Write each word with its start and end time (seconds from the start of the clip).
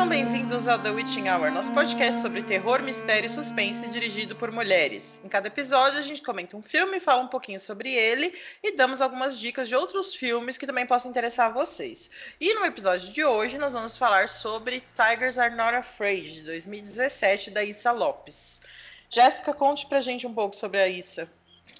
Sejam 0.00 0.08
bem-vindos 0.08 0.66
ao 0.66 0.78
The 0.78 0.88
Witching 0.92 1.28
Hour, 1.28 1.50
nosso 1.50 1.74
podcast 1.74 2.22
sobre 2.22 2.42
terror, 2.42 2.80
mistério 2.80 3.26
e 3.26 3.28
suspense 3.28 3.86
dirigido 3.86 4.34
por 4.34 4.50
mulheres. 4.50 5.20
Em 5.22 5.28
cada 5.28 5.48
episódio 5.48 5.98
a 5.98 6.02
gente 6.02 6.22
comenta 6.22 6.56
um 6.56 6.62
filme, 6.62 6.98
fala 6.98 7.20
um 7.20 7.28
pouquinho 7.28 7.60
sobre 7.60 7.92
ele 7.92 8.32
e 8.62 8.74
damos 8.74 9.02
algumas 9.02 9.38
dicas 9.38 9.68
de 9.68 9.76
outros 9.76 10.14
filmes 10.14 10.56
que 10.56 10.66
também 10.66 10.86
possam 10.86 11.10
interessar 11.10 11.50
a 11.50 11.52
vocês. 11.52 12.10
E 12.40 12.54
no 12.54 12.64
episódio 12.64 13.12
de 13.12 13.22
hoje 13.22 13.58
nós 13.58 13.74
vamos 13.74 13.98
falar 13.98 14.30
sobre 14.30 14.82
Tigers 14.94 15.36
Are 15.36 15.54
Not 15.54 15.74
Afraid, 15.74 16.32
de 16.32 16.42
2017, 16.44 17.50
da 17.50 17.62
Issa 17.62 17.92
Lopes. 17.92 18.62
Jéssica, 19.10 19.52
conte 19.52 19.86
pra 19.86 20.00
gente 20.00 20.26
um 20.26 20.32
pouco 20.32 20.56
sobre 20.56 20.80
a 20.80 20.88
Issa. 20.88 21.30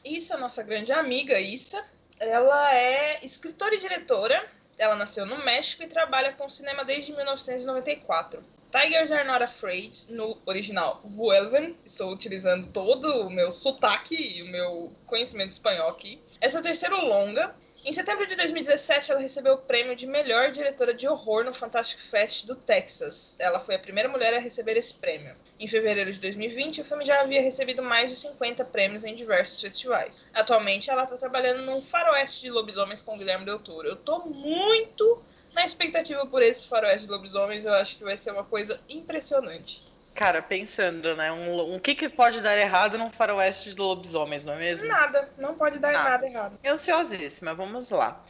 Issa, 0.05 0.37
nossa 0.37 0.63
grande 0.63 0.93
amiga 0.93 1.41
Issa, 1.41 1.83
ela 2.19 2.75
é 2.75 3.25
escritora 3.25 3.75
e 3.77 3.81
diretora 3.81 4.60
ela 4.81 4.97
nasceu 4.97 5.27
no 5.27 5.45
México 5.45 5.83
e 5.83 5.87
trabalha 5.87 6.33
com 6.33 6.49
cinema 6.49 6.85
desde 6.85 7.13
1994. 7.13 8.43
Tigers 8.73 9.13
Are 9.13 9.27
Not 9.27 9.43
Afraid, 9.43 10.07
no 10.09 10.39
original 10.47 11.01
Vuelven, 11.05 11.77
estou 11.85 12.13
utilizando 12.13 12.73
todo 12.73 13.27
o 13.27 13.31
meu 13.31 13.53
sotaque 13.53 14.15
e 14.15 14.43
o 14.43 14.47
meu 14.47 14.93
conhecimento 15.07 15.53
espanhol 15.53 15.91
aqui. 15.91 16.23
Esse 16.41 16.57
é 16.57 16.61
o 16.61 16.63
terceiro 16.63 16.97
longa 17.05 17.55
em 17.83 17.93
setembro 17.95 18.27
de 18.27 18.37
2017, 18.37 19.11
ela 19.11 19.21
recebeu 19.21 19.55
o 19.55 19.59
prêmio 19.59 19.97
de 19.97 20.07
melhor 20.07 20.53
diretora 20.53 20.93
de 20.93 21.09
horror 21.09 21.45
no 21.45 21.55
Fantastic 21.55 21.99
Fest 22.01 22.45
do 22.45 22.55
Texas. 22.55 23.35
Ela 23.39 23.59
foi 23.59 23.75
a 23.75 23.79
primeira 23.79 24.09
mulher 24.09 24.35
a 24.35 24.39
receber 24.39 24.77
esse 24.77 24.93
prêmio. 24.93 25.35
Em 25.59 25.67
fevereiro 25.67 26.13
de 26.13 26.21
2020, 26.21 26.83
o 26.83 26.85
filme 26.85 27.07
já 27.07 27.23
havia 27.23 27.41
recebido 27.41 27.83
mais 27.83 28.11
de 28.11 28.17
50 28.17 28.67
prêmios 28.67 29.03
em 29.03 29.15
diversos 29.15 29.61
festivais. 29.61 30.23
Atualmente, 30.35 30.91
ela 30.91 31.05
está 31.05 31.17
trabalhando 31.17 31.63
num 31.63 31.81
faroeste 31.81 32.43
de 32.43 32.51
lobisomens 32.51 33.01
com 33.01 33.17
Guilherme 33.17 33.47
Del 33.47 33.61
Toro. 33.61 33.89
Eu 33.89 33.95
estou 33.95 34.27
muito 34.27 35.23
na 35.55 35.65
expectativa 35.65 36.27
por 36.27 36.43
esse 36.43 36.67
faroeste 36.67 37.07
de 37.07 37.13
lobisomens. 37.13 37.65
Eu 37.65 37.73
acho 37.73 37.97
que 37.97 38.05
vai 38.05 38.19
ser 38.19 38.31
uma 38.31 38.45
coisa 38.45 38.79
impressionante. 38.91 39.90
Cara, 40.15 40.43
pensando, 40.43 41.17
né? 41.17 41.33
Um, 41.33 41.75
um 41.75 41.79
que, 41.79 41.95
que 41.95 42.09
pode 42.09 42.41
dar 42.41 42.57
errado 42.57 42.99
num 42.99 43.11
faroeste 43.11 43.75
de 43.75 43.81
lobisomens, 43.81 44.45
não 44.45 44.55
é 44.55 44.59
mesmo? 44.59 44.89
Nada, 44.89 45.31
não 45.39 45.55
pode 45.55 45.79
dar 45.79 45.93
nada, 45.93 46.11
nada 46.11 46.27
errado. 46.27 46.59
Ansiosíssima, 46.65 47.55
vamos 47.55 47.91
lá. 47.91 48.23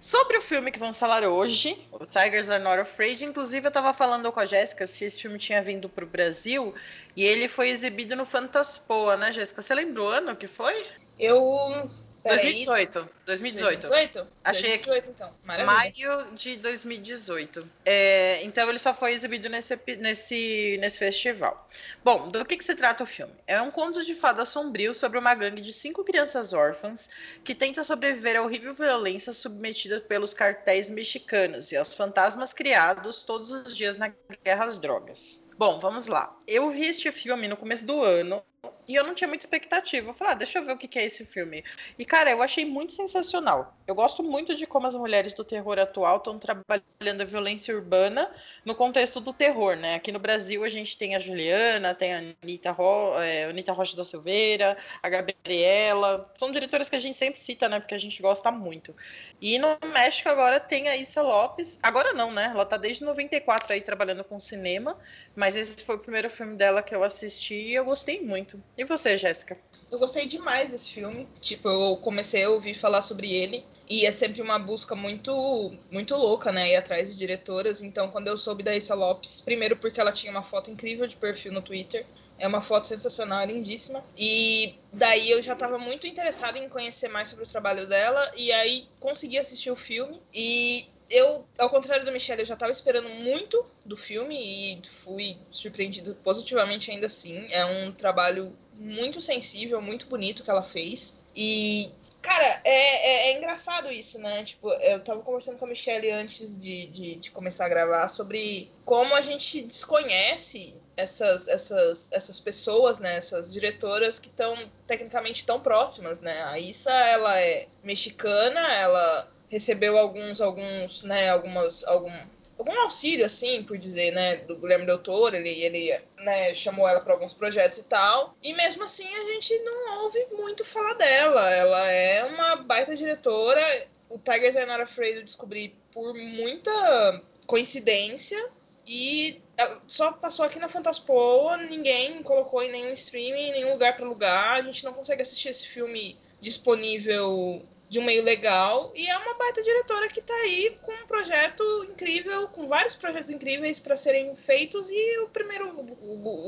Sobre 0.00 0.36
o 0.36 0.40
filme 0.40 0.70
que 0.70 0.78
vamos 0.78 0.98
falar 0.98 1.24
hoje, 1.24 1.76
o 1.90 2.06
Tigers 2.06 2.50
Are 2.50 2.62
Not 2.62 2.80
Afraid, 2.80 3.24
inclusive 3.24 3.66
eu 3.66 3.70
tava 3.72 3.92
falando 3.92 4.30
com 4.30 4.38
a 4.38 4.46
Jéssica 4.46 4.86
se 4.86 5.04
esse 5.04 5.20
filme 5.20 5.38
tinha 5.38 5.60
vindo 5.60 5.88
pro 5.88 6.06
Brasil 6.06 6.72
e 7.16 7.24
ele 7.24 7.48
foi 7.48 7.70
exibido 7.70 8.14
no 8.14 8.24
Fantaspoa, 8.24 9.16
né, 9.16 9.32
Jéssica? 9.32 9.60
Você 9.60 9.74
lembra 9.74 10.02
o 10.02 10.06
ano 10.06 10.36
que 10.36 10.46
foi? 10.46 10.86
Eu 11.18 11.90
2018. 12.24 13.08
2018. 13.24 13.88
2018? 13.88 14.26
Achei 14.44 14.70
2018, 14.78 15.10
então. 15.10 15.30
Maravilha. 15.44 15.66
Maio 15.66 16.32
de 16.34 16.56
2018. 16.56 17.68
É, 17.84 18.42
então 18.42 18.68
ele 18.68 18.78
só 18.78 18.92
foi 18.92 19.12
exibido 19.12 19.48
nesse, 19.48 19.78
nesse, 19.98 20.76
nesse 20.80 20.98
festival. 20.98 21.68
Bom, 22.02 22.28
do 22.28 22.44
que, 22.44 22.56
que 22.56 22.64
se 22.64 22.74
trata 22.74 23.04
o 23.04 23.06
filme? 23.06 23.32
É 23.46 23.60
um 23.62 23.70
conto 23.70 24.02
de 24.02 24.14
fada 24.14 24.44
sombrio 24.44 24.94
sobre 24.94 25.18
uma 25.18 25.34
gangue 25.34 25.62
de 25.62 25.72
cinco 25.72 26.04
crianças 26.04 26.52
órfãs 26.52 27.08
que 27.44 27.54
tenta 27.54 27.82
sobreviver 27.82 28.36
à 28.36 28.42
horrível 28.42 28.74
violência 28.74 29.32
submetida 29.32 30.00
pelos 30.00 30.34
cartéis 30.34 30.90
mexicanos 30.90 31.72
e 31.72 31.76
aos 31.76 31.94
fantasmas 31.94 32.52
criados 32.52 33.22
todos 33.22 33.50
os 33.50 33.76
dias 33.76 33.96
na 33.96 34.12
guerra 34.44 34.64
às 34.64 34.78
drogas. 34.78 35.48
Bom, 35.56 35.80
vamos 35.80 36.06
lá. 36.06 36.36
Eu 36.46 36.70
vi 36.70 36.84
este 36.84 37.10
filme 37.10 37.48
no 37.48 37.56
começo 37.56 37.84
do 37.84 38.00
ano 38.00 38.42
e 38.88 38.94
eu 38.94 39.04
não 39.04 39.14
tinha 39.14 39.28
muita 39.28 39.42
expectativa. 39.42 40.08
Eu 40.08 40.14
falei, 40.14 40.32
ah, 40.32 40.36
deixa 40.36 40.58
eu 40.58 40.64
ver 40.64 40.72
o 40.72 40.78
que 40.78 40.98
é 40.98 41.04
esse 41.04 41.26
filme. 41.26 41.62
E, 41.98 42.06
cara, 42.06 42.30
eu 42.30 42.40
achei 42.40 42.64
muito 42.64 42.94
sensacional. 42.94 43.76
Eu 43.86 43.94
gosto 43.94 44.22
muito 44.22 44.54
de 44.54 44.66
como 44.66 44.86
as 44.86 44.94
mulheres 44.94 45.34
do 45.34 45.44
terror 45.44 45.78
atual 45.78 46.16
estão 46.16 46.38
trabalhando 46.38 47.20
a 47.20 47.24
violência 47.24 47.74
urbana 47.74 48.30
no 48.64 48.74
contexto 48.74 49.20
do 49.20 49.32
terror, 49.32 49.76
né? 49.76 49.96
Aqui 49.96 50.10
no 50.10 50.18
Brasil 50.18 50.64
a 50.64 50.70
gente 50.70 50.96
tem 50.96 51.14
a 51.14 51.18
Juliana, 51.18 51.94
tem 51.94 52.14
a 52.14 52.18
Anitta, 52.42 52.70
Ro... 52.70 53.20
é, 53.20 53.44
Anitta 53.44 53.72
Rocha 53.72 53.94
da 53.94 54.04
Silveira, 54.04 54.78
a 55.02 55.08
Gabriela. 55.08 56.30
São 56.34 56.50
diretoras 56.50 56.88
que 56.88 56.96
a 56.96 57.00
gente 57.00 57.18
sempre 57.18 57.38
cita, 57.38 57.68
né? 57.68 57.80
Porque 57.80 57.94
a 57.94 57.98
gente 57.98 58.22
gosta 58.22 58.50
muito. 58.50 58.96
E 59.38 59.58
no 59.58 59.78
México 59.92 60.30
agora 60.30 60.58
tem 60.58 60.88
a 60.88 60.96
Issa 60.96 61.20
Lopes. 61.20 61.78
Agora 61.82 62.14
não, 62.14 62.32
né? 62.32 62.50
Ela 62.54 62.64
tá 62.64 62.78
desde 62.78 63.04
94 63.04 63.74
aí 63.74 63.82
trabalhando 63.82 64.24
com 64.24 64.40
cinema. 64.40 64.98
Mas 65.36 65.56
esse 65.56 65.84
foi 65.84 65.96
o 65.96 65.98
primeiro 65.98 66.30
filme 66.30 66.56
dela 66.56 66.82
que 66.82 66.94
eu 66.94 67.04
assisti 67.04 67.54
e 67.54 67.74
eu 67.74 67.84
gostei 67.84 68.22
muito. 68.22 68.62
E 68.78 68.84
você, 68.84 69.16
Jéssica? 69.16 69.58
Eu 69.90 69.98
gostei 69.98 70.24
demais 70.24 70.70
desse 70.70 70.90
filme. 70.90 71.26
Tipo, 71.40 71.68
eu 71.68 71.96
comecei 71.96 72.44
a 72.44 72.50
ouvir 72.50 72.74
falar 72.74 73.02
sobre 73.02 73.32
ele. 73.34 73.64
E 73.88 74.06
é 74.06 74.12
sempre 74.12 74.40
uma 74.40 74.56
busca 74.56 74.94
muito 74.94 75.72
muito 75.90 76.14
louca, 76.14 76.52
né? 76.52 76.70
Ir 76.70 76.76
atrás 76.76 77.08
de 77.08 77.16
diretoras. 77.16 77.82
Então, 77.82 78.08
quando 78.08 78.28
eu 78.28 78.38
soube 78.38 78.62
da 78.62 78.76
Issa 78.76 78.94
Lopes, 78.94 79.40
primeiro 79.40 79.76
porque 79.76 80.00
ela 80.00 80.12
tinha 80.12 80.30
uma 80.30 80.44
foto 80.44 80.70
incrível 80.70 81.08
de 81.08 81.16
perfil 81.16 81.52
no 81.52 81.60
Twitter. 81.60 82.06
É 82.38 82.46
uma 82.46 82.60
foto 82.60 82.86
sensacional, 82.86 83.44
lindíssima. 83.46 84.04
E 84.16 84.76
daí 84.92 85.28
eu 85.28 85.42
já 85.42 85.54
estava 85.54 85.76
muito 85.76 86.06
interessada 86.06 86.56
em 86.56 86.68
conhecer 86.68 87.08
mais 87.08 87.28
sobre 87.28 87.46
o 87.46 87.48
trabalho 87.48 87.88
dela. 87.88 88.30
E 88.36 88.52
aí 88.52 88.86
consegui 89.00 89.38
assistir 89.38 89.72
o 89.72 89.76
filme. 89.76 90.20
E 90.32 90.86
eu, 91.10 91.46
ao 91.58 91.70
contrário 91.70 92.04
da 92.04 92.12
Michelle, 92.12 92.42
eu 92.42 92.46
já 92.46 92.54
estava 92.54 92.70
esperando 92.70 93.08
muito 93.08 93.64
do 93.84 93.96
filme 93.96 94.36
e 94.36 94.82
fui 95.02 95.38
surpreendido 95.50 96.14
positivamente 96.16 96.90
ainda 96.90 97.06
assim. 97.06 97.48
É 97.50 97.64
um 97.64 97.90
trabalho 97.92 98.54
muito 98.78 99.20
sensível, 99.20 99.82
muito 99.82 100.06
bonito 100.06 100.44
que 100.44 100.50
ela 100.50 100.62
fez. 100.62 101.14
E, 101.34 101.90
cara, 102.22 102.60
é, 102.64 102.70
é, 102.70 103.30
é, 103.30 103.36
engraçado 103.36 103.90
isso, 103.90 104.18
né? 104.18 104.44
Tipo, 104.44 104.72
eu 104.72 105.02
tava 105.02 105.20
conversando 105.20 105.58
com 105.58 105.64
a 105.64 105.68
Michelle 105.68 106.10
antes 106.10 106.58
de, 106.58 106.86
de, 106.86 107.16
de, 107.16 107.30
começar 107.32 107.66
a 107.66 107.68
gravar 107.68 108.08
sobre 108.08 108.70
como 108.84 109.14
a 109.14 109.20
gente 109.20 109.62
desconhece 109.62 110.76
essas, 110.96 111.48
essas, 111.48 112.08
essas 112.12 112.38
pessoas, 112.38 113.00
né? 113.00 113.16
Essas 113.16 113.52
diretoras 113.52 114.18
que 114.20 114.28
estão 114.28 114.70
tecnicamente 114.86 115.44
tão 115.44 115.60
próximas, 115.60 116.20
né? 116.20 116.42
A 116.44 116.58
Issa, 116.58 116.92
ela 116.92 117.40
é 117.40 117.66
mexicana, 117.82 118.60
ela 118.74 119.28
recebeu 119.50 119.98
alguns, 119.98 120.40
alguns, 120.40 121.02
né, 121.02 121.30
algumas, 121.30 121.84
algum, 121.84 122.12
algum 122.58 122.80
auxílio, 122.80 123.24
assim, 123.24 123.62
por 123.62 123.78
dizer, 123.78 124.10
né, 124.12 124.36
do 124.36 124.56
Guilherme 124.56 124.84
Del 124.84 124.98
Toro, 124.98 125.36
ele, 125.36 125.50
ele 125.62 125.98
né, 126.18 126.54
chamou 126.54 126.88
ela 126.88 127.00
para 127.00 127.12
alguns 127.12 127.32
projetos 127.32 127.78
e 127.78 127.84
tal, 127.84 128.36
e 128.42 128.52
mesmo 128.52 128.82
assim 128.82 129.06
a 129.06 129.24
gente 129.32 129.56
não 129.60 130.04
ouve 130.04 130.26
muito 130.32 130.64
falar 130.64 130.94
dela, 130.94 131.50
ela 131.50 131.86
é 131.90 132.24
uma 132.24 132.56
baita 132.56 132.96
diretora, 132.96 133.86
o 134.08 134.18
Tigers 134.18 134.56
Are 134.56 134.66
Not 134.66 134.82
Afraid 134.82 135.18
eu 135.18 135.24
descobri 135.24 135.74
por 135.92 136.14
muita 136.14 137.22
coincidência, 137.46 138.50
e 138.86 139.40
só 139.86 140.12
passou 140.12 140.46
aqui 140.46 140.58
na 140.58 140.68
Fantaspoa, 140.68 141.58
ninguém 141.58 142.22
colocou 142.22 142.62
em 142.62 142.72
nenhum 142.72 142.92
streaming, 142.92 143.48
em 143.48 143.52
nenhum 143.52 143.72
lugar 143.72 143.96
para 143.96 144.08
lugar, 144.08 144.54
a 144.54 144.62
gente 144.62 144.82
não 144.82 144.94
consegue 144.94 145.22
assistir 145.22 145.50
esse 145.50 145.68
filme 145.68 146.16
disponível 146.40 147.62
de 147.88 147.98
um 147.98 148.04
meio 148.04 148.22
legal 148.22 148.92
e 148.94 149.08
é 149.08 149.16
uma 149.16 149.34
baita 149.34 149.62
diretora 149.62 150.08
que 150.08 150.20
está 150.20 150.34
aí 150.34 150.78
com 150.82 150.92
um 150.92 151.06
projeto 151.06 151.62
incrível, 151.90 152.48
com 152.48 152.68
vários 152.68 152.94
projetos 152.94 153.30
incríveis 153.30 153.78
para 153.78 153.96
serem 153.96 154.36
feitos 154.36 154.90
e 154.90 155.18
o 155.20 155.28
primeiro 155.28 155.68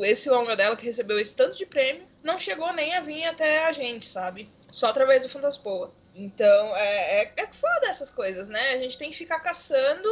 esse 0.04 0.28
longa 0.28 0.54
dela 0.54 0.76
que 0.76 0.84
recebeu 0.84 1.18
esse 1.18 1.34
tanto 1.34 1.56
de 1.56 1.66
prêmio 1.66 2.06
não 2.22 2.38
chegou 2.38 2.72
nem 2.72 2.94
a 2.94 3.00
vir 3.00 3.24
até 3.24 3.64
a 3.64 3.72
gente, 3.72 4.06
sabe? 4.06 4.50
Só 4.70 4.88
através 4.88 5.22
do 5.22 5.28
Fantaspoa. 5.28 5.94
Então, 6.14 6.76
é, 6.76 7.22
é, 7.22 7.32
é 7.36 7.46
foda 7.46 7.86
essas 7.86 8.10
coisas, 8.10 8.48
né? 8.48 8.72
A 8.72 8.78
gente 8.78 8.98
tem 8.98 9.10
que 9.10 9.16
ficar 9.16 9.40
caçando 9.40 10.08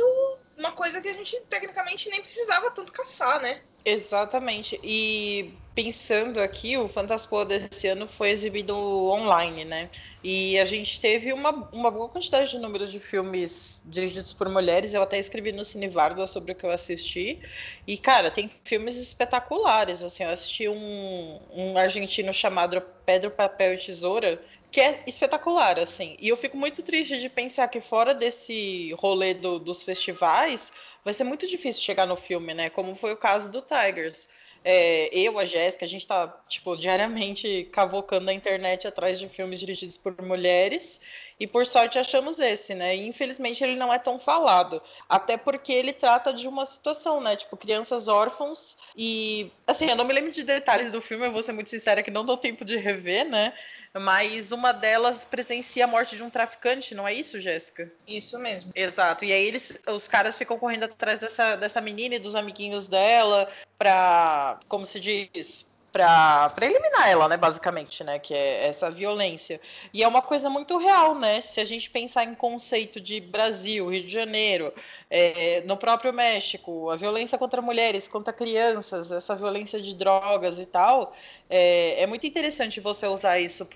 uma 0.57 0.73
coisa 0.73 1.01
que 1.01 1.09
a 1.09 1.13
gente 1.13 1.41
tecnicamente 1.49 2.09
nem 2.09 2.23
precisava 2.23 2.71
tanto 2.71 2.93
caçar, 2.93 3.41
né? 3.43 3.61
Exatamente. 3.85 4.79
E 4.83 5.53
pensando 5.79 6.41
aqui, 6.41 6.77
o 6.77 6.89
Fantaspoa 6.89 7.45
desse 7.45 7.87
ano 7.87 8.09
foi 8.09 8.31
exibido 8.31 8.77
online, 8.77 9.65
né? 9.65 9.89
E 10.25 10.59
a 10.59 10.65
gente 10.65 11.01
teve 11.01 11.33
uma, 11.33 11.51
uma 11.73 11.89
boa 11.89 12.09
quantidade 12.09 12.51
de 12.51 12.59
números 12.59 12.91
de 12.91 12.99
filmes 12.99 13.81
dirigidos 13.85 14.33
por 14.33 14.49
mulheres. 14.49 14.93
Eu 14.93 15.03
até 15.03 15.21
escrevi 15.21 15.53
no 15.53 15.65
Cinevarda 15.65 16.27
sobre 16.27 16.51
o 16.51 16.55
que 16.57 16.67
eu 16.67 16.73
assisti. 16.73 17.41
E, 17.87 17.97
cara, 17.97 18.29
tem 18.29 18.49
filmes 18.49 18.97
espetaculares. 18.97 20.03
Assim, 20.03 20.25
eu 20.25 20.31
assisti 20.31 20.69
um, 20.69 21.41
um 21.53 21.79
argentino 21.79 22.33
chamado 22.35 22.83
Pedro, 23.07 23.31
Papel 23.31 23.75
e 23.75 23.79
Tesoura, 23.79 24.43
que 24.73 24.81
é 24.81 25.05
espetacular, 25.07 25.79
assim. 25.79 26.17
E 26.19 26.29
eu 26.29 26.37
fico 26.37 26.57
muito 26.57 26.83
triste 26.83 27.21
de 27.21 27.29
pensar 27.29 27.69
que 27.69 27.81
fora 27.81 28.13
desse 28.13 28.93
rolê 28.95 29.33
do, 29.33 29.61
dos 29.61 29.85
festivais, 29.85 30.73
vai 31.05 31.15
ser 31.15 31.23
muito 31.23 31.47
difícil 31.47 31.85
chegar 31.85 32.05
no 32.05 32.17
filme, 32.17 32.53
né? 32.53 32.69
Como 32.69 32.97
foi 32.97 33.13
o 33.13 33.17
caso 33.17 33.49
do 33.49 33.63
Tigers. 33.63 34.27
É, 34.65 35.09
eu, 35.17 35.39
a 35.39 35.45
Jéssica, 35.45 35.85
a 35.85 35.89
gente 35.89 36.07
tá, 36.07 36.29
tipo, 36.49 36.77
diariamente 36.77 37.69
cavocando 37.73 38.27
na 38.27 38.33
internet 38.33 38.87
atrás 38.87 39.19
de 39.19 39.29
filmes 39.29 39.61
dirigidos 39.61 39.97
por 39.97 40.21
mulheres. 40.23 41.01
E 41.41 41.47
por 41.47 41.65
sorte 41.65 41.99
achamos 41.99 42.41
esse, 42.41 42.75
né? 42.75 42.97
E 42.97 43.07
infelizmente 43.07 43.63
ele 43.63 43.77
não 43.77 43.93
é 43.93 43.99
tão 43.99 44.19
falado. 44.19 44.83
Até 45.09 45.37
porque 45.37 45.73
ele 45.73 45.93
trata 45.93 46.33
de 46.33 46.49
uma 46.49 46.67
situação, 46.67 47.21
né? 47.21 47.37
Tipo, 47.37 47.57
crianças 47.57 48.09
órfãos. 48.09 48.77
E, 48.97 49.51
assim, 49.67 49.89
eu 49.89 49.97
não 49.97 50.05
me 50.05 50.13
lembro 50.13 50.33
de 50.33 50.43
detalhes 50.43 50.91
do 50.91 51.01
filme, 51.01 51.27
eu 51.27 51.33
vou 51.33 51.43
ser 51.43 51.53
muito 51.53 51.71
sincera 51.71 52.03
que 52.03 52.11
não 52.11 52.25
dou 52.25 52.37
tempo 52.37 52.65
de 52.65 52.77
rever, 52.77 53.29
né? 53.29 53.55
Mas 53.95 54.53
uma 54.53 54.73
delas 54.73 55.25
presencia 55.25 55.85
a 55.85 55.89
morte 55.89 56.17
de 56.17 56.23
um 56.23 56.31
traficante, 56.31 56.95
não 56.95 57.07
é 57.07 57.15
isso, 57.15 57.41
Jéssica? 57.41 57.91
Isso 58.07 58.39
mesmo. 58.39 58.71
Exato. 58.75 59.25
E 59.25 59.33
aí 59.33 59.47
eles, 59.47 59.81
os 59.87 60.07
caras 60.09 60.37
ficam 60.37 60.59
correndo 60.59 60.85
atrás 60.85 61.21
dessa, 61.21 61.57
dessa 61.57 61.81
menina 61.81 62.17
e 62.17 62.19
dos 62.19 62.37
amiguinhos 62.37 62.89
dela 62.89 63.49
pra, 63.79 64.59
como 64.69 64.85
se 64.85 65.01
diz, 65.01 65.69
para 65.93 66.53
eliminar 66.61 67.09
ela, 67.09 67.29
né, 67.29 67.37
basicamente, 67.37 68.05
né, 68.05 68.19
que 68.19 68.35
é 68.35 68.67
essa 68.67 68.91
violência. 68.91 69.61
E 69.93 70.03
é 70.03 70.09
uma 70.09 70.23
coisa 70.23 70.51
muito 70.51 70.77
real, 70.79 71.15
né? 71.15 71.41
Se 71.41 71.61
a 71.61 71.65
gente 71.65 71.91
pensar 71.91 72.25
em 72.25 72.35
conceito 72.35 73.01
de 73.01 73.21
Brasil, 73.21 73.89
Rio 73.89 74.05
de 74.05 74.13
Janeiro, 74.13 74.73
é, 75.11 75.63
no 75.63 75.77
próprio 75.77 76.13
México, 76.13 76.91
a 76.91 76.97
violência 76.97 77.39
contra 77.39 77.63
mulheres, 77.63 78.07
contra 78.09 78.33
crianças, 78.33 79.11
essa 79.11 79.35
violência 79.35 79.81
de 79.81 79.95
drogas 79.95 80.59
e 80.59 80.67
tal, 80.67 81.15
é, 81.49 82.03
é 82.03 82.07
muito 82.07 82.27
interessante 82.27 82.81
você 82.81 83.07
usar 83.07 83.39
isso 83.39 83.67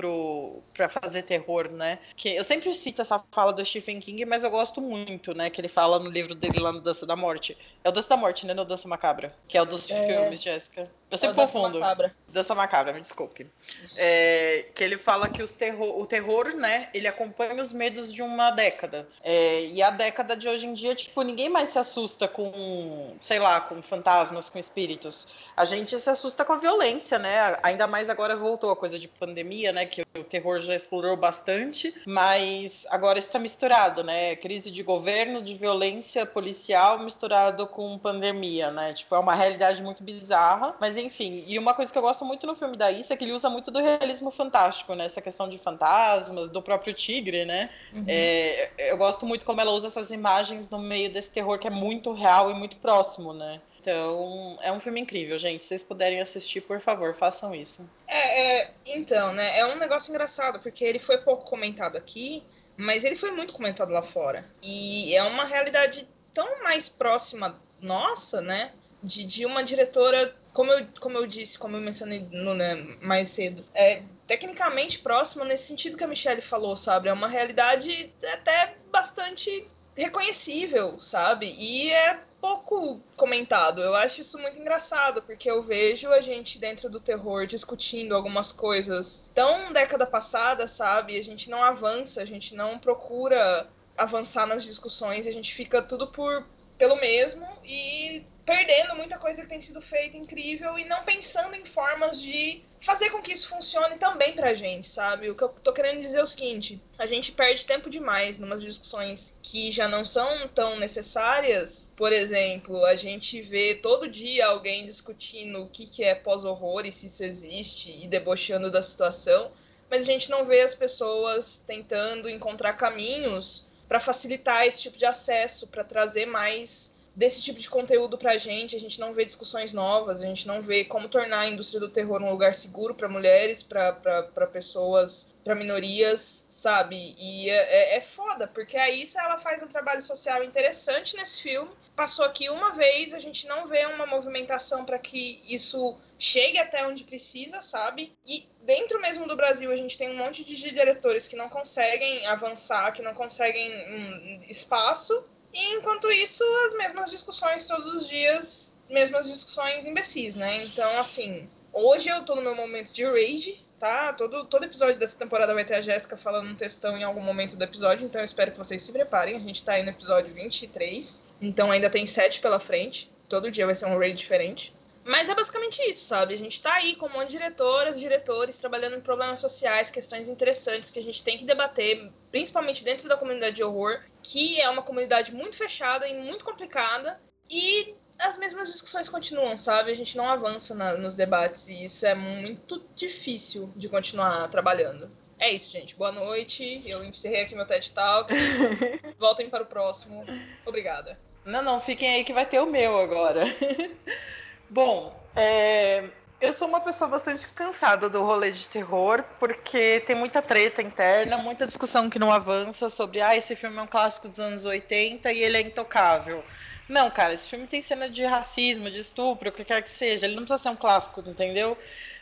para 0.75 0.89
fazer 0.89 1.23
terror, 1.23 1.71
né? 1.71 1.99
Que 2.17 2.31
eu 2.31 2.45
sempre 2.45 2.73
cito 2.75 3.01
essa 3.01 3.23
fala 3.31 3.53
do 3.53 3.65
Stephen 3.65 3.99
King, 3.99 4.25
mas 4.27 4.45
eu 4.45 4.51
gosto 4.51 4.81
muito, 4.81 5.35
né? 5.35 5.49
Que 5.49 5.61
ele 5.61 5.69
fala 5.69 5.99
no 5.99 6.11
livro 6.11 6.35
dele 6.35 6.61
lá 6.61 6.73
no 6.73 6.81
Dança 6.81 7.07
da 7.07 7.17
Morte. 7.17 7.57
É 7.83 7.89
o 7.89 7.93
Dança 7.93 8.11
da 8.11 8.17
Morte, 8.17 8.47
né? 8.47 8.53
No 8.53 8.65
Dança 8.65 8.87
Macabra, 8.87 9.35
que 9.49 9.57
é 9.57 9.63
o 9.63 9.65
dos 9.65 9.91
é... 9.91 10.07
filmes, 10.07 10.43
Jéssica. 10.43 10.91
Eu 11.11 11.19
sempre 11.19 11.41
é 11.41 11.45
confundo. 11.45 11.81
Dança 11.81 12.02
Macabra. 12.03 12.15
Dança 12.33 12.55
Macabra, 12.55 12.93
me 12.95 13.01
desculpe. 13.01 13.47
É, 13.95 14.65
que 14.75 14.83
ele 14.83 14.97
fala 14.97 15.29
que 15.29 15.43
os 15.43 15.55
terror, 15.55 16.01
o 16.01 16.07
terror, 16.07 16.57
né? 16.57 16.89
Ele 16.95 17.07
acompanha 17.07 17.61
os 17.61 17.73
medos 17.73 18.13
de 18.13 18.23
uma 18.23 18.51
década. 18.51 19.07
É, 19.23 19.67
e 19.67 19.83
a 19.83 19.91
década 19.91 20.35
de 20.35 20.49
hoje 20.49 20.67
em 20.67 20.73
dia, 20.73 20.95
tipo, 20.95 21.21
ninguém 21.23 21.51
mais 21.51 21.69
se 21.69 21.79
assusta 21.79 22.27
com, 22.27 23.15
sei 23.21 23.39
lá, 23.39 23.61
com 23.61 23.83
fantasmas, 23.83 24.49
com 24.49 24.59
espíritos. 24.59 25.37
A 25.55 25.67
gente 25.67 25.99
se 25.99 26.09
assusta 26.09 26.43
com 26.43 26.55
a 26.55 26.57
violência, 26.57 27.19
né? 27.19 27.59
Ainda 27.63 27.87
mais 27.87 28.09
agora 28.09 28.35
voltou 28.35 28.71
a 28.71 28.77
coisa 28.77 28.99
de 28.99 29.09
pandemia, 29.09 29.71
né? 29.71 29.85
Que 29.85 30.03
o 30.19 30.25
terror 30.25 30.59
já 30.61 30.75
explorou 30.75 31.15
bastante, 31.17 31.95
mas 32.07 32.87
agora 32.89 33.19
está 33.19 33.39
misturado, 33.39 34.03
né? 34.03 34.37
Crise 34.37 34.71
de 34.71 34.83
governo, 34.83 35.43
de 35.43 35.55
violência 35.55 36.25
policial 36.25 36.99
misturado 36.99 37.67
com 37.67 37.99
pandemia, 37.99 38.71
né? 38.71 38.95
Tipo, 38.95 39.17
é 39.17 39.19
uma 39.19 39.35
realidade 39.35 39.83
muito 39.83 40.03
bizarra, 40.03 40.75
mas 40.81 40.97
enfim. 40.97 41.45
E 41.47 41.59
uma 41.59 41.75
coisa 41.75 41.92
que 41.93 41.99
eu 41.99 42.03
gosto 42.03 42.25
muito 42.25 42.47
no 42.47 42.55
filme 42.55 42.77
da 42.77 42.91
Issa 42.91 43.15
é 43.15 43.17
que 43.17 43.25
ele 43.25 43.33
usa 43.33 43.49
muito 43.49 43.71
do 43.71 43.81
realismo 43.81 44.31
fantástico, 44.31 44.95
né? 44.95 45.05
Essa 45.05 45.21
questão 45.21 45.49
de 45.49 45.59
fantasmas, 45.59 46.49
do 46.49 46.63
próprio 46.63 46.93
tigre, 46.95 47.45
né? 47.45 47.71
Uhum. 47.93 48.05
É, 48.09 48.71
eu 48.79 48.97
gosto 48.97 49.27
muito 49.27 49.45
como 49.45 49.61
ela 49.61 49.71
usa 49.71 49.87
essas 49.87 50.11
imagens 50.11 50.69
no 50.71 50.79
meio 50.79 51.13
desse 51.13 51.31
terror 51.31 51.59
que 51.59 51.67
é 51.67 51.71
muito 51.71 52.13
real 52.13 52.51
e 52.51 52.55
muito 52.55 52.77
próximo, 52.77 53.33
né? 53.33 53.61
Então, 53.83 54.59
é 54.63 54.73
um 54.73 54.79
filme 54.79 55.01
incrível, 55.01 55.37
gente. 55.37 55.65
Se 55.65 55.71
vocês 55.71 55.83
puderem 55.83 56.21
assistir, 56.21 56.61
por 56.61 56.81
favor, 56.81 57.13
façam 57.15 57.53
isso. 57.53 57.91
É, 58.07 58.61
é, 58.61 58.75
então, 58.87 59.33
né? 59.33 59.59
É 59.59 59.67
um 59.67 59.77
negócio 59.77 60.11
engraçado, 60.11 60.61
porque 60.61 60.85
ele 60.85 61.01
foi 61.01 61.19
pouco 61.19 61.45
comentado 61.45 61.97
aqui, 61.97 62.45
mas 62.77 63.03
ele 63.03 63.17
foi 63.17 63.33
muito 63.33 63.53
comentado 63.53 63.91
lá 63.91 64.03
fora. 64.03 64.45
E 64.63 65.15
é 65.17 65.23
uma 65.25 65.45
realidade 65.45 66.07
tão 66.33 66.63
mais 66.63 66.89
próxima 66.89 67.61
nossa, 67.81 68.41
né? 68.41 68.71
De, 69.03 69.25
de 69.25 69.45
uma 69.45 69.65
diretora, 69.65 70.33
como 70.53 70.71
eu, 70.73 70.87
como 71.01 71.19
eu 71.19 71.27
disse, 71.27 71.59
como 71.59 71.77
eu 71.77 71.81
mencionei 71.81 72.29
no, 72.31 72.55
né, 72.55 72.75
mais 73.01 73.31
cedo, 73.31 73.65
é 73.75 74.03
tecnicamente 74.27 74.99
próxima 74.99 75.45
nesse 75.45 75.67
sentido 75.67 75.97
que 75.97 76.05
a 76.05 76.09
Michelle 76.09 76.43
falou, 76.43 76.77
sabe? 76.77 77.09
É 77.09 77.13
uma 77.13 77.29
realidade 77.29 78.13
até 78.33 78.75
bastante 78.91 79.67
reconhecível, 79.97 80.99
sabe? 80.99 81.55
E 81.59 81.91
é 81.91 82.19
pouco 82.41 83.01
comentado. 83.17 83.81
Eu 83.81 83.95
acho 83.95 84.21
isso 84.21 84.39
muito 84.39 84.59
engraçado, 84.59 85.23
porque 85.23 85.51
eu 85.51 85.63
vejo 85.63 86.11
a 86.11 86.21
gente 86.21 86.59
dentro 86.59 86.91
do 86.91 86.99
terror 86.99 87.47
discutindo 87.47 88.15
algumas 88.15 88.51
coisas 88.51 89.23
tão 89.35 89.73
década 89.73 90.05
passada, 90.05 90.67
sabe? 90.67 91.19
A 91.19 91.23
gente 91.23 91.49
não 91.49 91.63
avança, 91.63 92.21
a 92.21 92.25
gente 92.25 92.55
não 92.55 92.79
procura 92.79 93.69
avançar 93.97 94.47
nas 94.47 94.65
discussões, 94.65 95.27
a 95.27 95.31
gente 95.31 95.55
fica 95.55 95.81
tudo 95.81 96.09
por 96.09 96.45
pelo 96.83 96.97
mesmo 96.97 97.47
e 97.65 98.27
perdendo 98.45 98.97
muita 98.97 99.17
coisa 99.17 99.41
que 99.41 99.49
tem 99.49 99.63
sido 99.63 99.81
feita 99.81 100.17
incrível 100.17 100.77
e 100.77 100.85
não 100.85 101.05
pensando 101.05 101.55
em 101.55 101.65
formas 101.65 102.21
de 102.21 102.61
fazer 102.81 103.09
com 103.11 103.23
que 103.23 103.33
isso 103.33 103.49
funcione 103.49 103.99
também 103.99 104.33
pra 104.33 104.53
gente, 104.53 104.89
sabe? 104.89 105.31
O 105.31 105.37
que 105.37 105.45
eu 105.45 105.49
tô 105.51 105.73
querendo 105.73 106.01
dizer 106.01 106.19
é 106.19 106.23
o 106.25 106.27
seguinte: 106.27 106.83
a 106.99 107.07
gente 107.07 107.31
perde 107.31 107.65
tempo 107.65 107.89
demais 107.89 108.37
numas 108.37 108.61
discussões 108.61 109.33
que 109.45 109.71
já 109.71 109.87
não 109.87 110.05
são 110.05 110.49
tão 110.49 110.77
necessárias. 110.77 111.89
Por 111.95 112.13
exemplo, 112.13 112.85
a 112.85 112.97
gente 112.97 113.41
vê 113.41 113.77
todo 113.77 114.11
dia 114.11 114.49
alguém 114.49 114.85
discutindo 114.85 115.63
o 115.63 115.69
que, 115.69 115.87
que 115.87 116.03
é 116.03 116.17
pós-horror 116.17 116.85
e 116.85 116.91
se 116.91 117.07
isso 117.07 117.23
existe 117.23 117.93
e 117.93 118.09
debochando 118.09 118.73
da 118.73 118.83
situação, 118.83 119.53
mas 119.89 120.03
a 120.03 120.07
gente 120.07 120.29
não 120.29 120.45
vê 120.45 120.63
as 120.63 120.75
pessoas 120.75 121.63
tentando 121.65 122.29
encontrar 122.29 122.73
caminhos 122.73 123.71
para 123.93 124.01
facilitar 124.01 124.67
esse 124.67 124.81
tipo 124.81 124.97
de 124.97 125.05
acesso, 125.05 125.67
para 125.67 125.85
trazer 125.85 126.25
mais 126.25 126.91
desse 127.15 127.43
tipo 127.43 127.59
de 127.59 127.69
conteúdo 127.69 128.17
pra 128.17 128.39
gente, 128.39 128.75
a 128.75 128.81
gente 128.81 128.99
não 128.99 129.13
vê 129.13 129.25
discussões 129.25 129.73
novas, 129.73 130.23
a 130.23 130.27
gente 130.27 130.47
não 130.47 130.63
vê 130.63 130.85
como 130.85 131.09
tornar 131.09 131.41
a 131.41 131.49
indústria 131.49 131.81
do 131.81 131.89
terror 131.89 132.23
um 132.23 132.31
lugar 132.31 132.55
seguro 132.55 132.95
para 132.95 133.09
mulheres, 133.09 133.63
para 133.63 134.47
pessoas, 134.51 135.31
para 135.45 135.55
minorias, 135.55 136.47
sabe? 136.51 137.15
E 137.19 137.51
é, 137.51 137.55
é, 137.55 137.97
é, 137.97 138.01
foda, 138.01 138.47
porque 138.47 138.77
a 138.77 138.89
Issa 138.89 139.21
ela 139.21 139.39
faz 139.39 139.63
um 139.63 139.67
trabalho 139.67 140.03
social 140.03 140.43
interessante 140.43 141.17
nesse 141.17 141.43
filme. 141.43 141.71
Passou 141.95 142.25
aqui 142.25 142.49
uma 142.49 142.71
vez, 142.71 143.13
a 143.13 143.19
gente 143.19 143.47
não 143.47 143.67
vê 143.67 143.85
uma 143.85 144.07
movimentação 144.07 144.85
para 144.85 144.99
que 144.99 145.43
isso 145.47 145.99
chegue 146.19 146.59
até 146.59 146.87
onde 146.87 147.05
precisa, 147.05 147.61
sabe? 147.61 148.17
E 148.25 148.49
dentro 148.63 149.01
mesmo 149.01 149.27
do 149.27 149.37
Brasil, 149.37 149.71
a 149.71 149.77
gente 149.77 149.99
tem 149.99 150.11
um 150.11 150.17
monte 150.17 150.43
de 150.43 150.57
diretores 150.57 151.29
que 151.29 151.37
não 151.37 151.51
conseguem 151.51 152.25
avançar, 152.27 152.93
que 152.93 153.03
não 153.03 153.13
conseguem 153.13 153.71
um 153.71 154.43
espaço 154.49 155.27
e 155.53 155.75
enquanto 155.75 156.11
isso, 156.11 156.43
as 156.67 156.75
mesmas 156.75 157.11
discussões 157.11 157.67
todos 157.67 157.95
os 157.95 158.09
dias, 158.09 158.73
mesmas 158.89 159.27
discussões 159.27 159.85
imbecis, 159.85 160.35
né? 160.35 160.65
Então, 160.65 160.99
assim, 160.99 161.49
hoje 161.73 162.09
eu 162.09 162.25
tô 162.25 162.35
no 162.35 162.43
meu 162.43 162.55
momento 162.55 162.93
de 162.93 163.05
rage, 163.05 163.63
tá? 163.79 164.13
Todo, 164.13 164.45
todo 164.47 164.65
episódio 164.65 164.99
dessa 164.99 165.19
temporada 165.19 165.53
vai 165.53 165.65
ter 165.65 165.75
a 165.75 165.83
Jéssica 165.83 166.17
falando 166.17 166.51
um 166.51 166.55
textão 166.55 166.97
em 166.97 167.05
algum 167.05 167.21
momento 167.21 167.57
do 167.57 167.65
episódio, 167.65 168.07
então 168.07 168.21
eu 168.21 168.25
espero 168.25 168.53
que 168.53 168.59
vocês 168.59 168.81
se 168.81 168.93
preparem. 168.93 169.37
A 169.37 169.41
gente 169.41 169.65
tá 169.65 169.73
aí 169.73 169.83
no 169.83 169.91
episódio 169.91 170.33
23, 170.33 171.23
então 171.41 171.71
ainda 171.71 171.91
tem 171.91 172.07
sete 172.07 172.41
pela 172.41 172.61
frente. 172.61 173.11
Todo 173.29 173.51
dia 173.51 173.67
vai 173.67 173.75
ser 173.75 173.87
um 173.87 173.99
rage 173.99 174.15
diferente. 174.15 174.73
Mas 175.05 175.29
é 175.29 175.35
basicamente 175.35 175.83
isso, 175.83 176.05
sabe? 176.05 176.35
A 176.35 176.39
gente 176.39 176.53
está 176.53 176.75
aí 176.75 176.95
com 176.95 177.07
um 177.07 177.13
monte 177.13 177.27
de 177.27 177.33
diretoras, 177.33 177.99
diretores, 177.99 178.59
trabalhando 178.59 178.97
em 178.97 179.01
problemas 179.01 179.41
sociais, 179.41 179.91
questões 179.91 180.29
interessantes 180.29 180.91
que 180.91 180.99
a 180.99 181.03
gente 181.03 181.23
tem 181.23 181.37
que 181.37 181.45
debater, 181.45 182.11
principalmente 182.31 182.85
dentro 182.85 183.09
da 183.09 183.17
comunidade 183.17 183.57
de 183.57 183.65
horror, 183.65 184.01
que 184.23 184.61
é 184.61 184.71
uma 184.71 184.83
comunidade 184.83 185.35
muito 185.35 185.57
fechada 185.57 186.07
e 186.07 186.19
muito 186.21 186.45
complicada. 186.45 187.21
E 187.51 187.95
as 188.19 188.39
mesmas 188.39 188.71
discussões 188.71 189.09
continuam, 189.09 189.59
sabe? 189.59 189.91
A 189.91 189.95
gente 189.95 190.17
não 190.17 190.29
avança 190.29 190.75
na, 190.75 190.97
nos 190.97 191.15
debates 191.15 191.67
e 191.67 191.85
isso 191.85 192.07
é 192.07 192.15
muito 192.15 192.85
difícil 192.95 193.73
de 193.75 193.89
continuar 193.89 194.49
trabalhando. 194.49 195.11
É 195.39 195.51
isso, 195.51 195.73
gente. 195.73 195.97
Boa 195.97 196.13
noite. 196.13 196.83
Eu 196.87 197.03
encerrei 197.03 197.43
aqui 197.43 197.57
meu 197.57 197.67
TED 197.67 197.91
Talk. 197.91 198.33
Voltem 199.19 199.51
para 199.51 199.65
o 199.65 199.67
próximo. 199.67 200.25
Obrigada. 200.65 201.19
Não, 201.45 201.61
não, 201.61 201.81
fiquem 201.81 202.15
aí 202.15 202.23
que 202.23 202.33
vai 202.33 202.47
ter 202.47 202.61
o 202.61 202.67
meu 202.67 202.97
agora. 202.97 203.43
Bom, 204.73 205.15
é, 205.37 206.09
eu 206.41 206.51
sou 206.51 206.67
uma 206.67 206.81
pessoa 206.81 207.07
bastante 207.07 207.47
cansada 207.49 208.09
do 208.09 208.23
rolê 208.23 208.51
de 208.51 208.67
terror, 208.71 209.23
porque 209.39 210.01
tem 210.07 210.17
muita 210.17 210.41
treta 210.41 210.81
interna, 210.81 211.37
muita 211.37 211.67
discussão 211.67 212.09
que 212.09 212.19
não 212.19 212.33
avança 212.33 212.89
sobre 212.89 213.21
ah, 213.21 213.37
esse 213.37 213.55
filme 213.55 213.77
é 213.77 213.83
um 213.83 213.87
clássico 213.87 214.31
dos 214.31 214.41
anos 214.41 214.65
80 214.65 215.31
e 215.31 215.43
ele 215.43 215.59
é 215.59 215.61
intocável. 215.61 216.43
Não, 216.89 217.11
cara, 217.11 217.35
esse 217.35 217.47
filme 217.51 217.67
tem 217.67 217.83
cena 217.83 218.09
de 218.09 218.25
racismo, 218.25 218.91
de 218.91 219.01
estupro, 219.01 219.51
o 219.51 219.53
que 219.53 219.63
quer 219.63 219.83
que 219.83 219.91
seja. 219.91 220.25
Ele 220.25 220.37
não 220.37 220.45
precisa 220.45 220.63
ser 220.63 220.71
um 220.71 220.77
clássico, 220.77 221.21
entendeu? 221.21 221.77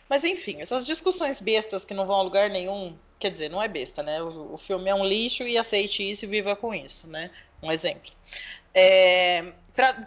Mas 0.09 0.25
enfim, 0.25 0.61
essas 0.61 0.85
discussões 0.85 1.39
bestas 1.39 1.85
que 1.85 1.95
não 1.95 2.05
vão 2.05 2.17
a 2.17 2.23
lugar 2.23 2.51
nenhum, 2.51 2.99
quer 3.21 3.31
dizer, 3.31 3.49
não 3.49 3.63
é 3.63 3.69
besta, 3.69 4.03
né? 4.03 4.21
O, 4.21 4.55
o 4.55 4.59
filme 4.59 4.91
é 4.91 4.95
um 4.95 5.05
lixo 5.05 5.45
e 5.45 5.57
aceite 5.57 6.11
isso 6.11 6.25
e 6.25 6.29
viva 6.29 6.57
com 6.57 6.75
isso, 6.75 7.07
né? 7.07 7.31
Um 7.63 7.71
exemplo. 7.71 8.11
É, 8.75 9.53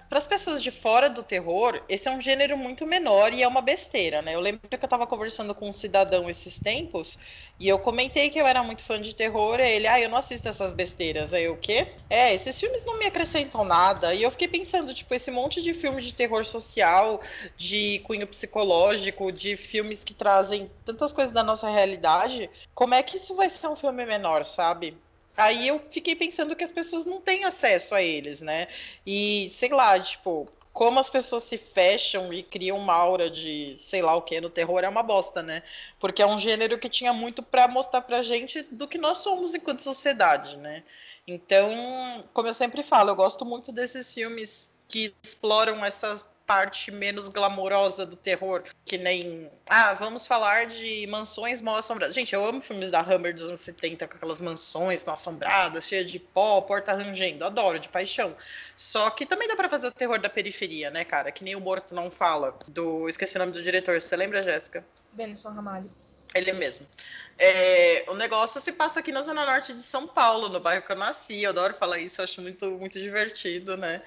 para 0.09 0.17
as 0.17 0.27
pessoas 0.27 0.61
de 0.61 0.71
fora 0.71 1.09
do 1.09 1.23
terror, 1.23 1.81
esse 1.87 2.07
é 2.07 2.11
um 2.11 2.21
gênero 2.21 2.57
muito 2.57 2.85
menor 2.85 3.33
e 3.33 3.43
é 3.43 3.47
uma 3.47 3.61
besteira, 3.61 4.21
né? 4.21 4.35
Eu 4.35 4.39
lembro 4.39 4.61
que 4.67 4.75
eu 4.75 4.85
estava 4.85 5.07
conversando 5.07 5.53
com 5.55 5.69
um 5.69 5.73
cidadão 5.73 6.29
esses 6.29 6.59
tempos 6.59 7.17
e 7.59 7.67
eu 7.67 7.79
comentei 7.79 8.29
que 8.29 8.39
eu 8.39 8.47
era 8.47 8.63
muito 8.63 8.83
fã 8.83 8.99
de 8.99 9.15
terror. 9.15 9.59
E 9.59 9.63
ele, 9.63 9.87
ah, 9.87 9.99
eu 9.99 10.09
não 10.09 10.17
assisto 10.17 10.49
essas 10.49 10.73
besteiras. 10.73 11.33
Aí 11.33 11.47
o 11.47 11.57
quê? 11.57 11.87
É, 12.09 12.33
esses 12.33 12.59
filmes 12.59 12.83
não 12.85 12.99
me 12.99 13.05
acrescentam 13.05 13.63
nada. 13.63 14.13
E 14.13 14.23
eu 14.23 14.31
fiquei 14.31 14.47
pensando, 14.47 14.93
tipo, 14.93 15.13
esse 15.13 15.31
monte 15.31 15.61
de 15.61 15.73
filme 15.73 16.01
de 16.01 16.13
terror 16.13 16.43
social, 16.45 17.21
de 17.57 17.99
cunho 18.05 18.27
psicológico, 18.27 19.31
de 19.31 19.55
filmes 19.57 20.03
que 20.03 20.13
trazem 20.13 20.71
tantas 20.85 21.13
coisas 21.13 21.33
da 21.33 21.43
nossa 21.43 21.69
realidade, 21.69 22.49
como 22.73 22.93
é 22.93 23.03
que 23.03 23.17
isso 23.17 23.35
vai 23.35 23.49
ser 23.49 23.67
um 23.67 23.75
filme 23.75 24.05
menor, 24.05 24.43
sabe? 24.45 24.97
Aí 25.35 25.67
eu 25.67 25.79
fiquei 25.89 26.15
pensando 26.15 26.55
que 26.55 26.63
as 26.63 26.71
pessoas 26.71 27.05
não 27.05 27.19
têm 27.21 27.43
acesso 27.45 27.95
a 27.95 28.01
eles, 28.01 28.39
né? 28.41 28.67
E 29.05 29.49
sei 29.49 29.69
lá, 29.69 29.99
tipo, 29.99 30.47
como 30.71 30.99
as 30.99 31.09
pessoas 31.09 31.43
se 31.43 31.57
fecham 31.57 32.33
e 32.33 32.43
criam 32.43 32.77
uma 32.77 32.93
aura 32.93 33.29
de 33.29 33.75
sei 33.77 34.01
lá 34.01 34.15
o 34.15 34.21
que 34.21 34.41
no 34.41 34.49
terror 34.49 34.83
é 34.83 34.89
uma 34.89 35.03
bosta, 35.03 35.41
né? 35.41 35.63
Porque 35.99 36.21
é 36.21 36.25
um 36.27 36.37
gênero 36.37 36.79
que 36.79 36.89
tinha 36.89 37.13
muito 37.13 37.43
para 37.43 37.67
mostrar 37.67 38.01
pra 38.01 38.23
gente 38.23 38.63
do 38.63 38.87
que 38.87 38.97
nós 38.97 39.19
somos 39.19 39.53
enquanto 39.55 39.83
sociedade, 39.83 40.57
né? 40.57 40.83
Então, 41.27 42.23
como 42.33 42.47
eu 42.47 42.53
sempre 42.53 42.83
falo, 42.83 43.11
eu 43.11 43.15
gosto 43.15 43.45
muito 43.45 43.71
desses 43.71 44.13
filmes 44.13 44.73
que 44.87 45.13
exploram 45.23 45.83
essas 45.85 46.25
parte 46.45 46.91
menos 46.91 47.29
glamourosa 47.29 48.05
do 48.05 48.15
terror, 48.15 48.63
que 48.85 48.97
nem. 48.97 49.49
Ah, 49.67 49.93
vamos 49.93 50.27
falar 50.27 50.67
de 50.67 51.07
mansões 51.07 51.61
mal 51.61 51.77
assombradas. 51.77 52.15
Gente, 52.15 52.33
eu 52.33 52.45
amo 52.45 52.61
filmes 52.61 52.91
da 52.91 53.01
Hammer 53.01 53.33
dos 53.33 53.43
anos 53.43 53.61
70, 53.61 54.07
com 54.07 54.15
aquelas 54.15 54.41
mansões 54.41 55.03
mal 55.03 55.13
assombradas, 55.13 55.87
cheias 55.87 56.09
de 56.09 56.19
pó, 56.19 56.61
porta 56.61 56.93
rangendo. 56.93 57.45
Adoro, 57.45 57.79
de 57.79 57.89
paixão. 57.89 58.35
Só 58.75 59.09
que 59.09 59.25
também 59.25 59.47
dá 59.47 59.55
para 59.55 59.69
fazer 59.69 59.87
o 59.87 59.91
terror 59.91 60.19
da 60.19 60.29
periferia, 60.29 60.89
né, 60.89 61.03
cara? 61.05 61.31
Que 61.31 61.43
nem 61.43 61.55
o 61.55 61.61
Morto 61.61 61.95
Não 61.95 62.09
Fala, 62.09 62.57
do. 62.67 63.07
Esqueci 63.07 63.35
o 63.35 63.39
nome 63.39 63.51
do 63.51 63.63
diretor. 63.63 64.01
Você 64.01 64.15
lembra, 64.15 64.43
Jéssica? 64.43 64.85
Denison 65.13 65.49
Ramalho. 65.49 65.89
Ele 66.35 66.51
mesmo. 66.53 66.87
É, 67.37 68.05
o 68.07 68.15
negócio 68.15 68.59
se 68.59 68.71
passa 68.71 68.99
aqui 68.99 69.11
na 69.11 69.21
Zona 69.21 69.45
Norte 69.45 69.73
de 69.73 69.81
São 69.81 70.07
Paulo, 70.07 70.49
no 70.49 70.59
bairro 70.59 70.83
que 70.83 70.91
eu 70.91 70.95
nasci. 70.95 71.43
Eu 71.43 71.51
adoro 71.51 71.73
falar 71.73 71.99
isso, 71.99 72.21
eu 72.21 72.23
acho 72.23 72.41
muito, 72.41 72.65
muito 72.71 72.99
divertido, 72.99 73.77
né? 73.77 74.01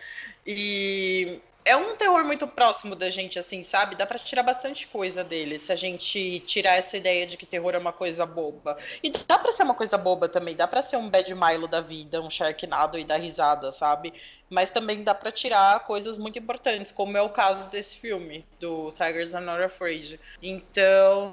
E 0.45 1.41
é 1.67 1.77
um 1.77 1.97
terror 1.97 2.25
muito 2.25 2.47
próximo 2.47 2.95
da 2.95 3.11
gente, 3.11 3.41
assim, 3.41 3.63
sabe? 3.63 3.97
Dá 3.97 4.07
para 4.07 4.21
tirar 4.21 4.45
bastante 4.45 4.87
coisa 4.87 5.25
dele, 5.25 5.59
se 5.59 5.73
a 5.73 5.77
gente 5.77 6.41
tirar 6.47 6.77
essa 6.77 6.97
ideia 6.97 7.27
de 7.27 7.37
que 7.37 7.45
terror 7.45 7.75
é 7.75 7.79
uma 7.79 7.93
coisa 7.93 8.25
boba. 8.25 8.79
E 9.03 9.11
dá 9.11 9.37
para 9.37 9.51
ser 9.51 9.65
uma 9.65 9.75
coisa 9.75 9.99
boba 9.99 10.29
também, 10.29 10.55
dá 10.55 10.69
para 10.69 10.81
ser 10.81 10.97
um 10.97 11.11
Bad 11.11 11.35
Milo 11.35 11.67
da 11.67 11.81
vida, 11.81 12.21
um 12.23 12.31
Sharknado 12.31 12.97
e 12.97 13.05
dar 13.05 13.19
risada, 13.19 13.73
sabe? 13.73 14.15
Mas 14.49 14.71
também 14.71 15.03
dá 15.03 15.13
para 15.13 15.33
tirar 15.33 15.81
coisas 15.81 16.17
muito 16.19 16.39
importantes, 16.39 16.93
como 16.93 17.17
é 17.17 17.23
o 17.23 17.31
caso 17.31 17.69
desse 17.69 17.97
filme, 17.97 18.47
do 18.61 18.93
Tigers 18.93 19.35
Are 19.35 19.45
Not 19.45 19.61
Afraid. 19.61 20.21
Então, 20.41 21.33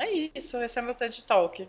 é 0.00 0.10
isso, 0.34 0.60
esse 0.60 0.80
é 0.80 0.82
meu 0.82 0.94
TED 0.94 1.22
Talk. 1.22 1.68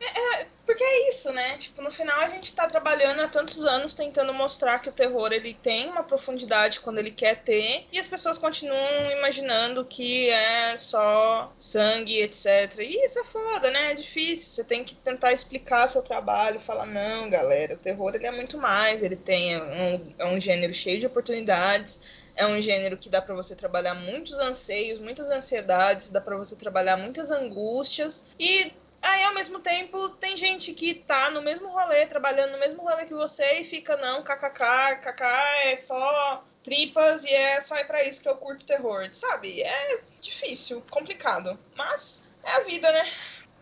É, 0.00 0.40
é, 0.40 0.46
porque 0.66 0.82
é 0.82 1.08
isso, 1.08 1.32
né? 1.32 1.56
Tipo, 1.58 1.82
no 1.82 1.90
final 1.90 2.20
a 2.20 2.28
gente 2.28 2.52
tá 2.54 2.66
trabalhando 2.66 3.20
há 3.20 3.28
tantos 3.28 3.64
anos 3.64 3.94
tentando 3.94 4.32
mostrar 4.32 4.80
que 4.80 4.88
o 4.88 4.92
terror 4.92 5.32
ele 5.32 5.54
tem 5.54 5.88
uma 5.88 6.02
profundidade 6.02 6.80
quando 6.80 6.98
ele 6.98 7.10
quer 7.10 7.42
ter, 7.42 7.86
e 7.92 7.98
as 7.98 8.06
pessoas 8.06 8.38
continuam 8.38 9.10
imaginando 9.10 9.84
que 9.84 10.28
é 10.28 10.76
só 10.76 11.52
sangue, 11.60 12.20
etc. 12.20 12.78
E 12.80 13.04
isso 13.04 13.18
é 13.18 13.24
foda, 13.24 13.70
né? 13.70 13.92
É 13.92 13.94
difícil. 13.94 14.50
Você 14.52 14.64
tem 14.64 14.84
que 14.84 14.94
tentar 14.94 15.32
explicar 15.32 15.88
seu 15.88 16.02
trabalho, 16.02 16.60
falar, 16.60 16.86
não, 16.86 17.30
galera, 17.30 17.74
o 17.74 17.78
terror 17.78 18.14
ele 18.14 18.26
é 18.26 18.32
muito 18.32 18.58
mais, 18.58 19.02
ele 19.02 19.16
tem 19.16 19.54
é 19.54 19.62
um, 19.62 20.14
é 20.18 20.26
um 20.26 20.40
gênero 20.40 20.74
cheio 20.74 21.00
de 21.00 21.06
oportunidades. 21.06 22.00
É 22.34 22.46
um 22.46 22.60
gênero 22.62 22.96
que 22.96 23.10
dá 23.10 23.20
para 23.20 23.34
você 23.34 23.54
trabalhar 23.54 23.94
muitos 23.94 24.38
anseios, 24.38 24.98
muitas 24.98 25.28
ansiedades, 25.30 26.08
dá 26.08 26.18
para 26.18 26.34
você 26.36 26.56
trabalhar 26.56 26.96
muitas 26.96 27.30
angústias 27.30 28.24
e 28.38 28.72
Aí, 29.02 29.24
ao 29.24 29.34
mesmo 29.34 29.58
tempo, 29.60 30.10
tem 30.10 30.36
gente 30.36 30.72
que 30.72 30.94
tá 30.94 31.28
no 31.28 31.42
mesmo 31.42 31.68
rolê, 31.68 32.06
trabalhando 32.06 32.52
no 32.52 32.58
mesmo 32.58 32.82
rolê 32.82 33.04
que 33.04 33.12
você 33.12 33.60
e 33.60 33.64
fica, 33.64 33.96
não, 33.96 34.22
kkk, 34.22 34.96
kkk 35.02 35.22
é 35.64 35.76
só 35.76 36.44
tripas 36.62 37.24
e 37.24 37.34
é 37.34 37.60
só 37.60 37.74
é 37.76 37.82
pra 37.84 38.04
isso 38.04 38.22
que 38.22 38.28
eu 38.28 38.36
curto 38.36 38.64
terror, 38.64 39.08
sabe? 39.12 39.60
É 39.62 40.00
difícil, 40.20 40.82
complicado, 40.88 41.58
mas 41.74 42.24
é 42.44 42.52
a 42.52 42.60
vida, 42.60 42.90
né? 42.92 43.10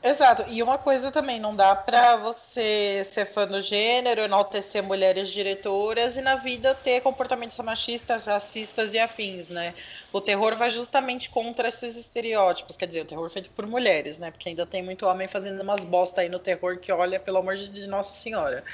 Exato. 0.03 0.45
E 0.49 0.63
uma 0.63 0.79
coisa 0.79 1.11
também, 1.11 1.39
não 1.39 1.55
dá 1.55 1.77
para 1.77 2.17
você 2.17 3.03
ser 3.05 3.27
fã 3.27 3.47
do 3.47 3.61
gênero, 3.61 4.23
enaltecer 4.23 4.83
mulheres 4.83 5.29
diretoras 5.29 6.17
e 6.17 6.23
na 6.23 6.37
vida 6.37 6.75
ter 6.75 7.03
comportamentos 7.03 7.59
machistas, 7.59 8.25
racistas 8.25 8.95
e 8.95 8.99
afins, 8.99 9.51
né? 9.51 9.75
O 10.11 10.19
terror 10.19 10.57
vai 10.57 10.71
justamente 10.71 11.29
contra 11.29 11.69
esses 11.69 11.97
estereótipos, 11.97 12.79
quer 12.79 12.87
dizer, 12.87 13.03
o 13.03 13.05
terror 13.05 13.29
feito 13.29 13.51
por 13.51 13.67
mulheres, 13.67 14.19
né? 14.19 14.31
Porque 14.31 14.49
ainda 14.49 14.65
tem 14.65 14.83
muito 14.83 15.05
homem 15.05 15.29
fazendo 15.29 15.61
umas 15.63 15.85
bosta 15.85 16.23
aí 16.23 16.31
no 16.31 16.39
terror 16.39 16.79
que 16.79 16.91
olha, 16.91 17.21
pelo 17.21 17.37
amor 17.37 17.57
de 17.57 17.87
Nossa 17.87 18.13
Senhora. 18.23 18.65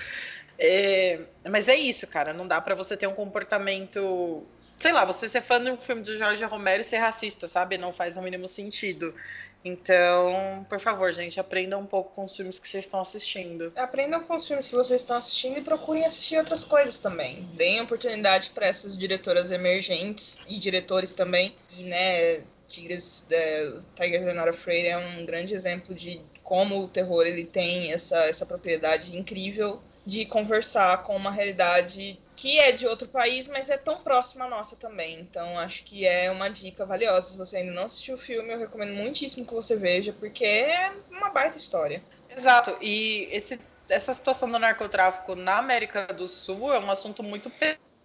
É... 0.57 1.21
Mas 1.51 1.69
é 1.69 1.75
isso, 1.77 2.07
cara, 2.07 2.33
não 2.33 2.47
dá 2.47 2.61
para 2.61 2.75
você 2.77 2.97
ter 2.97 3.09
um 3.09 3.15
comportamento 3.15 4.47
sei 4.79 4.93
lá, 4.93 5.05
você 5.05 5.29
ser 5.29 5.41
fã 5.41 5.63
de 5.63 5.71
um 5.71 5.77
filme 5.79 6.03
do 6.03 6.17
Jorge 6.17 6.45
Romero 6.45 6.83
e 6.83 6.85
ser 6.85 6.99
racista, 6.99 7.49
sabe? 7.49 7.79
Não 7.79 7.93
faz 7.93 8.17
o 8.17 8.23
mínimo 8.23 8.47
sentido. 8.47 9.15
Então, 9.67 10.65
por 10.69 10.79
favor, 10.79 11.13
gente, 11.13 11.41
aprendam 11.41 11.81
um 11.81 11.87
pouco 11.87 12.15
com 12.15 12.25
os 12.25 12.37
filmes 12.37 12.57
que 12.61 12.69
vocês 12.69 12.85
estão 12.85 13.01
assistindo. 13.01 13.73
Aprendam 13.75 14.23
com 14.23 14.37
os 14.37 14.47
filmes 14.47 14.69
que 14.69 14.75
vocês 14.77 15.01
estão 15.01 15.17
assistindo 15.17 15.59
e 15.59 15.61
procurem 15.61 16.05
assistir 16.05 16.39
outras 16.39 16.63
coisas 16.63 16.99
também. 16.99 17.43
Deem 17.55 17.81
oportunidade 17.81 18.51
para 18.51 18.69
essas 18.69 18.97
diretoras 18.97 19.51
emergentes 19.51 20.39
e 20.47 20.61
diretores 20.61 21.15
também. 21.15 21.57
E, 21.77 21.83
né, 21.83 22.45
Tigres, 22.69 23.27
é, 23.29 23.81
Tiger 23.97 24.33
Not 24.33 24.51
Afraid 24.51 24.87
é 24.87 24.97
um 24.99 25.27
grande 25.27 25.53
exemplo 25.53 25.97
de 25.97 26.21
como 26.45 26.85
o 26.85 26.89
terror 26.89 27.27
ele 27.27 27.45
tem 27.45 27.93
essa, 27.93 28.19
essa 28.19 28.47
propriedade 28.47 29.17
incrível 29.17 29.83
de 30.07 30.25
conversar 30.27 31.03
com 31.03 31.17
uma 31.17 31.33
realidade 31.33 32.21
que 32.37 32.59
é 32.61 32.71
de 32.71 32.87
outro 32.87 33.09
país, 33.09 33.49
mas 33.49 33.71
é 33.71 33.79
tão 33.79 34.03
próxima 34.03 34.45
à 34.45 34.49
nossa 34.49 34.77
também. 34.77 35.19
Então 35.19 35.59
acho 35.59 35.83
que 35.85 36.07
é 36.07 36.31
uma 36.31 36.49
dica 36.51 36.85
valiosa. 36.85 37.31
Se 37.31 37.37
você 37.37 37.57
ainda 37.57 37.73
não 37.73 37.85
assistiu 37.85 38.17
o 38.17 38.19
filme, 38.19 38.53
eu 38.53 38.59
recomendo 38.59 38.95
muitíssimo 38.95 39.47
que 39.47 39.55
você 39.55 39.75
veja, 39.75 40.13
porque 40.13 40.45
é 40.45 40.93
uma 41.11 41.31
baita 41.31 41.57
história. 41.57 42.03
Exato. 42.29 42.77
E 42.83 43.29
esse, 43.33 43.59
essa 43.89 44.13
situação 44.13 44.51
do 44.51 44.59
narcotráfico 44.59 45.35
na 45.35 45.57
América 45.57 46.07
do 46.09 46.29
Sul 46.29 46.75
é 46.75 46.79
um 46.79 46.91
assunto 46.91 47.23
muito 47.23 47.51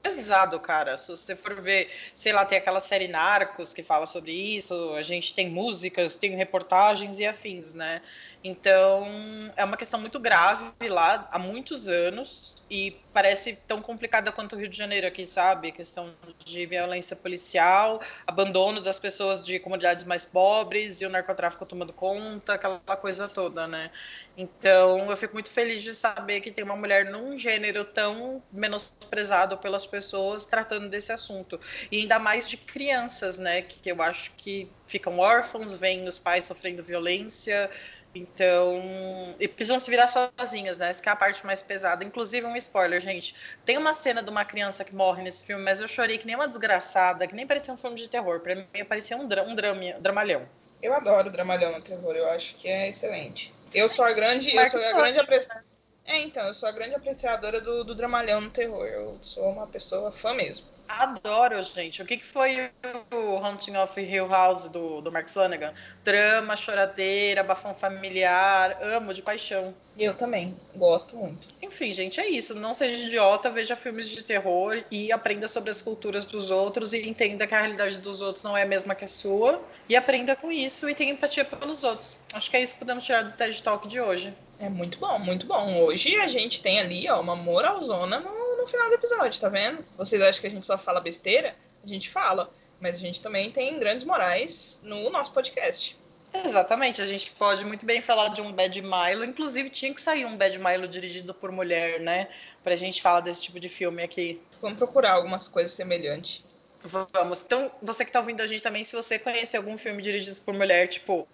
pesado, 0.02 0.60
cara. 0.60 0.98
Se 0.98 1.12
você 1.12 1.36
for 1.36 1.62
ver, 1.62 1.90
sei 2.16 2.32
lá, 2.32 2.46
tem 2.46 2.58
aquela 2.58 2.80
série 2.80 3.08
Narcos 3.08 3.74
que 3.74 3.84
fala 3.84 4.06
sobre 4.06 4.32
isso, 4.32 4.94
a 4.94 5.04
gente 5.04 5.36
tem 5.36 5.50
músicas, 5.50 6.16
tem 6.16 6.36
reportagens 6.36 7.20
e 7.20 7.26
afins, 7.26 7.74
né? 7.74 8.02
Então, 8.44 9.08
é 9.56 9.64
uma 9.64 9.78
questão 9.78 10.00
muito 10.00 10.20
grave 10.20 10.90
lá 10.90 11.28
há 11.32 11.38
muitos 11.38 11.88
anos 11.88 12.56
e 12.70 13.00
parece 13.14 13.56
tão 13.68 13.82
complicada 13.82 14.32
quanto 14.32 14.56
o 14.56 14.60
Rio 14.60 14.68
de 14.68 14.76
Janeiro 14.76 15.06
aqui, 15.06 15.26
sabe? 15.26 15.72
Questão 15.72 16.14
de 16.44 16.66
violência 16.66 17.16
policial, 17.16 18.02
abandono 18.26 18.82
das 18.82 18.98
pessoas 18.98 19.46
de 19.46 19.60
comunidades 19.60 20.06
mais 20.06 20.26
pobres 20.26 21.02
e 21.02 21.06
o 21.06 21.10
narcotráfico 21.10 21.66
tomando 21.66 21.94
conta, 21.94 22.54
aquela 22.54 22.80
coisa 22.80 23.28
toda, 23.28 23.68
né? 23.68 23.92
Então, 24.36 25.12
eu 25.12 25.18
fico 25.18 25.34
muito 25.34 25.52
feliz 25.52 25.84
de 25.84 25.94
saber 25.94 26.42
que 26.42 26.52
tem 26.52 26.64
uma 26.64 26.76
mulher 26.76 27.06
num 27.12 27.38
gênero 27.38 27.86
tão 27.86 28.42
menosprezado 28.52 29.58
pelas 29.60 29.86
pessoas 29.86 30.48
tratando 30.48 30.90
desse 30.90 31.12
assunto. 31.12 31.60
E 31.92 32.00
ainda 32.00 32.18
mais 32.18 32.50
de 32.50 32.58
crianças, 32.58 33.38
né? 33.38 33.62
Que 33.62 33.92
eu 33.92 34.02
acho 34.02 34.32
que 34.32 34.72
ficam 34.88 35.20
órfãos, 35.20 35.76
veem 35.76 36.08
os 36.08 36.18
pais 36.18 36.46
sofrendo 36.46 36.82
violência 36.84 37.70
então, 38.14 39.36
e 39.40 39.48
precisam 39.48 39.80
se 39.80 39.90
virar 39.90 40.08
sozinhas, 40.08 40.78
né? 40.78 40.90
Essa 40.90 41.02
é 41.10 41.10
a 41.10 41.16
parte 41.16 41.46
mais 41.46 41.62
pesada. 41.62 42.04
Inclusive, 42.04 42.46
um 42.46 42.56
spoiler, 42.58 43.00
gente. 43.00 43.34
Tem 43.66 43.78
uma 43.78 43.94
cena 43.94 44.22
de 44.22 44.30
uma 44.30 44.44
criança 44.44 44.84
que 44.84 44.94
morre 44.94 45.24
nesse 45.24 45.44
filme, 45.44 45.64
mas 45.64 45.82
eu 45.82 45.88
chorei 45.88 46.18
que 46.18 46.28
nem 46.28 46.36
uma 46.36 46.48
desgraçada, 46.48 47.26
que 47.26 47.34
nem 47.34 47.48
parecia 47.48 47.74
um 47.74 47.78
filme 47.78 47.96
de 47.96 48.10
terror. 48.10 48.42
Pra 48.42 48.56
mim, 48.56 48.66
parecia 48.88 49.16
um, 49.16 49.28
dra 49.28 49.44
um 49.44 49.56
drama, 49.56 49.94
dramalhão. 50.00 50.48
Eu 50.82 50.94
adoro 50.94 51.30
dramalhão 51.30 51.72
no 51.72 51.82
terror, 51.82 52.16
eu 52.16 52.30
acho 52.30 52.56
que 52.58 52.68
é 52.68 52.90
excelente. 52.90 53.54
Eu 53.74 53.88
sou 53.88 54.04
a 54.04 54.12
grande, 54.12 54.54
eu 54.54 54.70
sou 54.70 54.84
a 54.84 54.94
grande 54.94 55.20
apreciadora. 55.20 55.71
É, 56.12 56.20
então, 56.20 56.46
eu 56.46 56.54
sou 56.54 56.68
a 56.68 56.74
grande 56.74 56.94
apreciadora 56.94 57.62
do, 57.62 57.86
do 57.86 57.96
dramalhão 57.96 58.42
no 58.42 58.50
terror. 58.50 58.86
Eu 58.86 59.18
sou 59.24 59.50
uma 59.50 59.66
pessoa 59.66 60.12
fã 60.12 60.34
mesmo. 60.34 60.68
Adoro, 60.90 61.64
gente. 61.64 62.02
O 62.02 62.06
que, 62.06 62.18
que 62.18 62.26
foi 62.26 62.70
o 63.14 63.38
Hunting 63.38 63.78
of 63.78 63.98
Hill 63.98 64.28
House 64.28 64.68
do, 64.68 65.00
do 65.00 65.10
Mark 65.10 65.30
Flanagan? 65.30 65.74
Drama, 66.04 66.58
choradeira, 66.58 67.42
bafão 67.44 67.74
familiar. 67.74 68.78
Amo 68.82 69.14
de 69.14 69.22
paixão. 69.22 69.74
Eu 69.98 70.14
também. 70.14 70.54
Gosto 70.76 71.16
muito. 71.16 71.48
Enfim, 71.62 71.94
gente, 71.94 72.20
é 72.20 72.28
isso. 72.28 72.54
Não 72.56 72.74
seja 72.74 73.08
idiota, 73.08 73.50
veja 73.50 73.78
filmes 73.78 74.10
de 74.10 74.22
terror 74.22 74.84
e 74.92 75.14
aprenda 75.14 75.48
sobre 75.48 75.70
as 75.70 75.82
culturas 75.82 76.26
dos 76.26 76.52
outros 76.52 76.92
e 76.92 77.08
entenda 77.08 77.48
que 77.48 77.56
a 77.56 77.62
realidade 77.62 78.00
dos 78.00 78.22
outros 78.22 78.44
não 78.44 78.58
é 78.58 78.64
a 78.64 78.68
mesma 78.68 78.94
que 78.94 79.06
a 79.06 79.08
sua. 79.08 79.64
E 79.88 79.96
aprenda 79.96 80.36
com 80.36 80.52
isso 80.52 80.90
e 80.90 80.94
tenha 80.94 81.14
empatia 81.14 81.46
pelos 81.46 81.86
outros. 81.86 82.18
Acho 82.34 82.52
que 82.52 82.58
é 82.58 82.62
isso 82.62 82.74
que 82.74 82.80
podemos 82.80 83.06
tirar 83.06 83.24
do 83.24 83.32
TED 83.32 83.64
Talk 83.64 83.88
de 83.88 84.02
hoje. 84.02 84.34
É 84.62 84.70
muito 84.70 85.00
bom, 85.00 85.20
muito 85.20 85.46
bom. 85.46 85.82
Hoje 85.82 86.16
a 86.18 86.28
gente 86.28 86.62
tem 86.62 86.80
ali 86.80 87.10
ó, 87.10 87.20
uma 87.20 87.36
moralzona 87.36 88.20
no 88.20 88.52
no 88.62 88.68
final 88.68 88.90
do 88.90 88.96
episódio, 88.96 89.42
tá 89.42 89.50
vendo? 89.50 89.84
Vocês 89.98 90.22
acham 90.22 90.40
que 90.40 90.48
a 90.48 90.50
gente 90.50 90.66
só 90.66 90.78
fala 90.78 91.02
besteira? 91.02 91.56
A 91.84 91.88
gente 91.88 92.10
fala. 92.10 92.50
Mas 92.80 92.96
a 92.96 93.00
gente 93.00 93.22
também 93.22 93.52
tem 93.52 93.78
grandes 93.80 94.04
morais 94.04 94.80
no 94.84 95.10
nosso 95.10 95.32
podcast. 95.32 95.98
Exatamente, 96.34 97.02
a 97.02 97.06
gente 97.06 97.30
pode 97.32 97.66
muito 97.66 97.86
bem 97.86 98.02
falar 98.02 98.30
de 98.30 98.42
um 98.42 98.54
Bad 98.54 98.82
Milo, 98.82 99.26
inclusive 99.26 99.70
tinha 99.70 99.94
que 99.94 100.02
sair 100.02 100.26
um 100.26 100.38
Bad 100.38 100.58
Milo 100.58 100.88
dirigido 100.88 101.34
por 101.34 101.52
mulher, 101.52 102.00
né? 102.00 102.30
Pra 102.64 102.76
gente 102.76 103.02
falar 103.02 103.20
desse 103.20 103.44
tipo 103.44 103.60
de 103.60 103.68
filme 103.68 104.02
aqui. 104.02 104.42
Vamos 104.62 104.78
procurar 104.78 105.12
algumas 105.12 105.48
coisas 105.48 105.74
semelhantes. 105.74 106.44
Vamos. 106.84 107.44
Então, 107.44 107.72
você 107.82 108.04
que 108.04 108.12
tá 108.12 108.20
ouvindo 108.20 108.42
a 108.42 108.48
gente 108.48 108.62
também, 108.62 108.84
se 108.84 108.96
você 108.96 109.20
conhecer 109.20 109.58
algum 109.58 109.78
filme 109.78 110.02
dirigido 110.02 110.42
por 110.42 110.54
mulher, 110.54 110.88
tipo, 110.88 111.28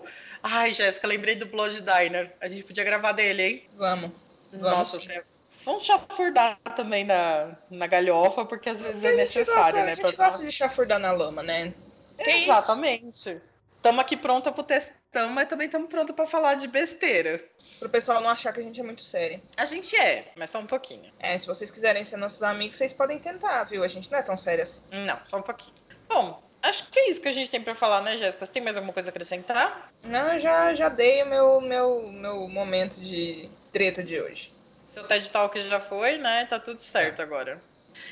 ai, 0.44 0.74
Jéssica, 0.74 1.08
lembrei 1.08 1.36
do 1.36 1.46
Blood 1.46 1.82
Diner. 1.82 2.34
A 2.42 2.48
gente 2.48 2.63
podia 2.63 2.84
gravar 2.84 3.13
dele, 3.13 3.44
hein? 3.44 3.63
Vamos. 3.75 4.12
Nossa, 4.51 5.00
você... 5.00 5.24
vamos 5.63 5.86
chafurdar 5.86 6.58
também 6.75 7.04
na, 7.04 7.56
na 7.70 7.88
galhofa, 7.88 8.46
porque 8.46 8.70
às 8.70 8.82
vezes 8.82 9.04
é 9.04 9.13
necessário, 9.13 9.80
gosta, 9.80 9.86
né? 9.86 9.92
A 9.94 9.96
gente 9.96 10.16
gosta 10.16 10.44
de 10.44 10.51
chafurdar 10.51 11.00
na 11.00 11.12
lama, 11.12 11.44
né? 11.44 11.74
Que 12.18 12.30
Exatamente. 12.30 13.08
Isso? 13.10 13.42
Estamos 13.88 14.01
aqui 14.01 14.17
pronta 14.17 14.51
pro 14.51 14.63
testão, 14.63 15.29
mas 15.29 15.48
também 15.48 15.67
estamos 15.67 15.88
pronta 15.88 16.12
para 16.12 16.27
falar 16.27 16.56
de 16.56 16.67
besteira. 16.67 17.41
Pro 17.79 17.88
pessoal 17.88 18.20
não 18.20 18.29
achar 18.29 18.51
que 18.51 18.60
a 18.60 18.63
gente 18.63 18.77
é 18.77 18.84
muito 18.84 19.01
sério. 19.01 19.41
A 19.56 19.63
gente 19.63 19.96
é, 19.96 20.29
mas 20.36 20.50
só 20.50 20.60
um 20.60 20.65
pouquinho. 20.65 21.10
É, 21.17 21.38
se 21.38 21.48
vocês 21.48 21.72
quiserem 21.72 22.03
ser 22.03 22.17
nossos 22.17 22.44
amigos, 22.44 22.75
vocês 22.75 22.91
podem 22.91 23.17
tentar, 23.17 23.63
viu? 23.63 23.86
A 23.86 23.88
gente 23.88 24.12
não 24.12 24.20
é 24.20 24.22
tão 24.22 24.36
sério 24.36 24.63
assim. 24.63 24.82
Não, 24.91 25.17
só 25.24 25.38
um 25.38 25.41
pouquinho. 25.41 25.74
Bom, 26.10 26.44
acho 26.62 26.86
que 26.91 27.00
é 27.00 27.10
isso 27.10 27.22
que 27.22 27.29
a 27.29 27.32
gente 27.32 27.50
tem 27.50 27.62
para 27.62 27.74
falar, 27.74 28.01
né, 28.01 28.17
Jéssica? 28.17 28.46
Você 28.46 28.51
tem 28.51 28.62
mais 28.62 28.75
alguma 28.75 28.91
coisa 28.91 29.08
a 29.10 29.12
acrescentar? 29.12 29.89
Não, 30.03 30.38
já, 30.38 30.74
já 30.74 30.89
dei 30.89 31.24
o 31.24 31.25
meu, 31.25 31.62
meu, 31.62 32.12
meu 32.12 32.50
momento 32.50 33.00
de 33.00 33.50
treta 33.72 34.03
de 34.03 34.20
hoje. 34.20 34.53
Seu 34.86 35.06
TED 35.06 35.32
Talk 35.32 35.58
já 35.62 35.79
foi, 35.79 36.17
né? 36.17 36.46
Tá 36.46 36.60
tudo 36.60 36.79
certo 36.79 37.22
agora. 37.22 37.62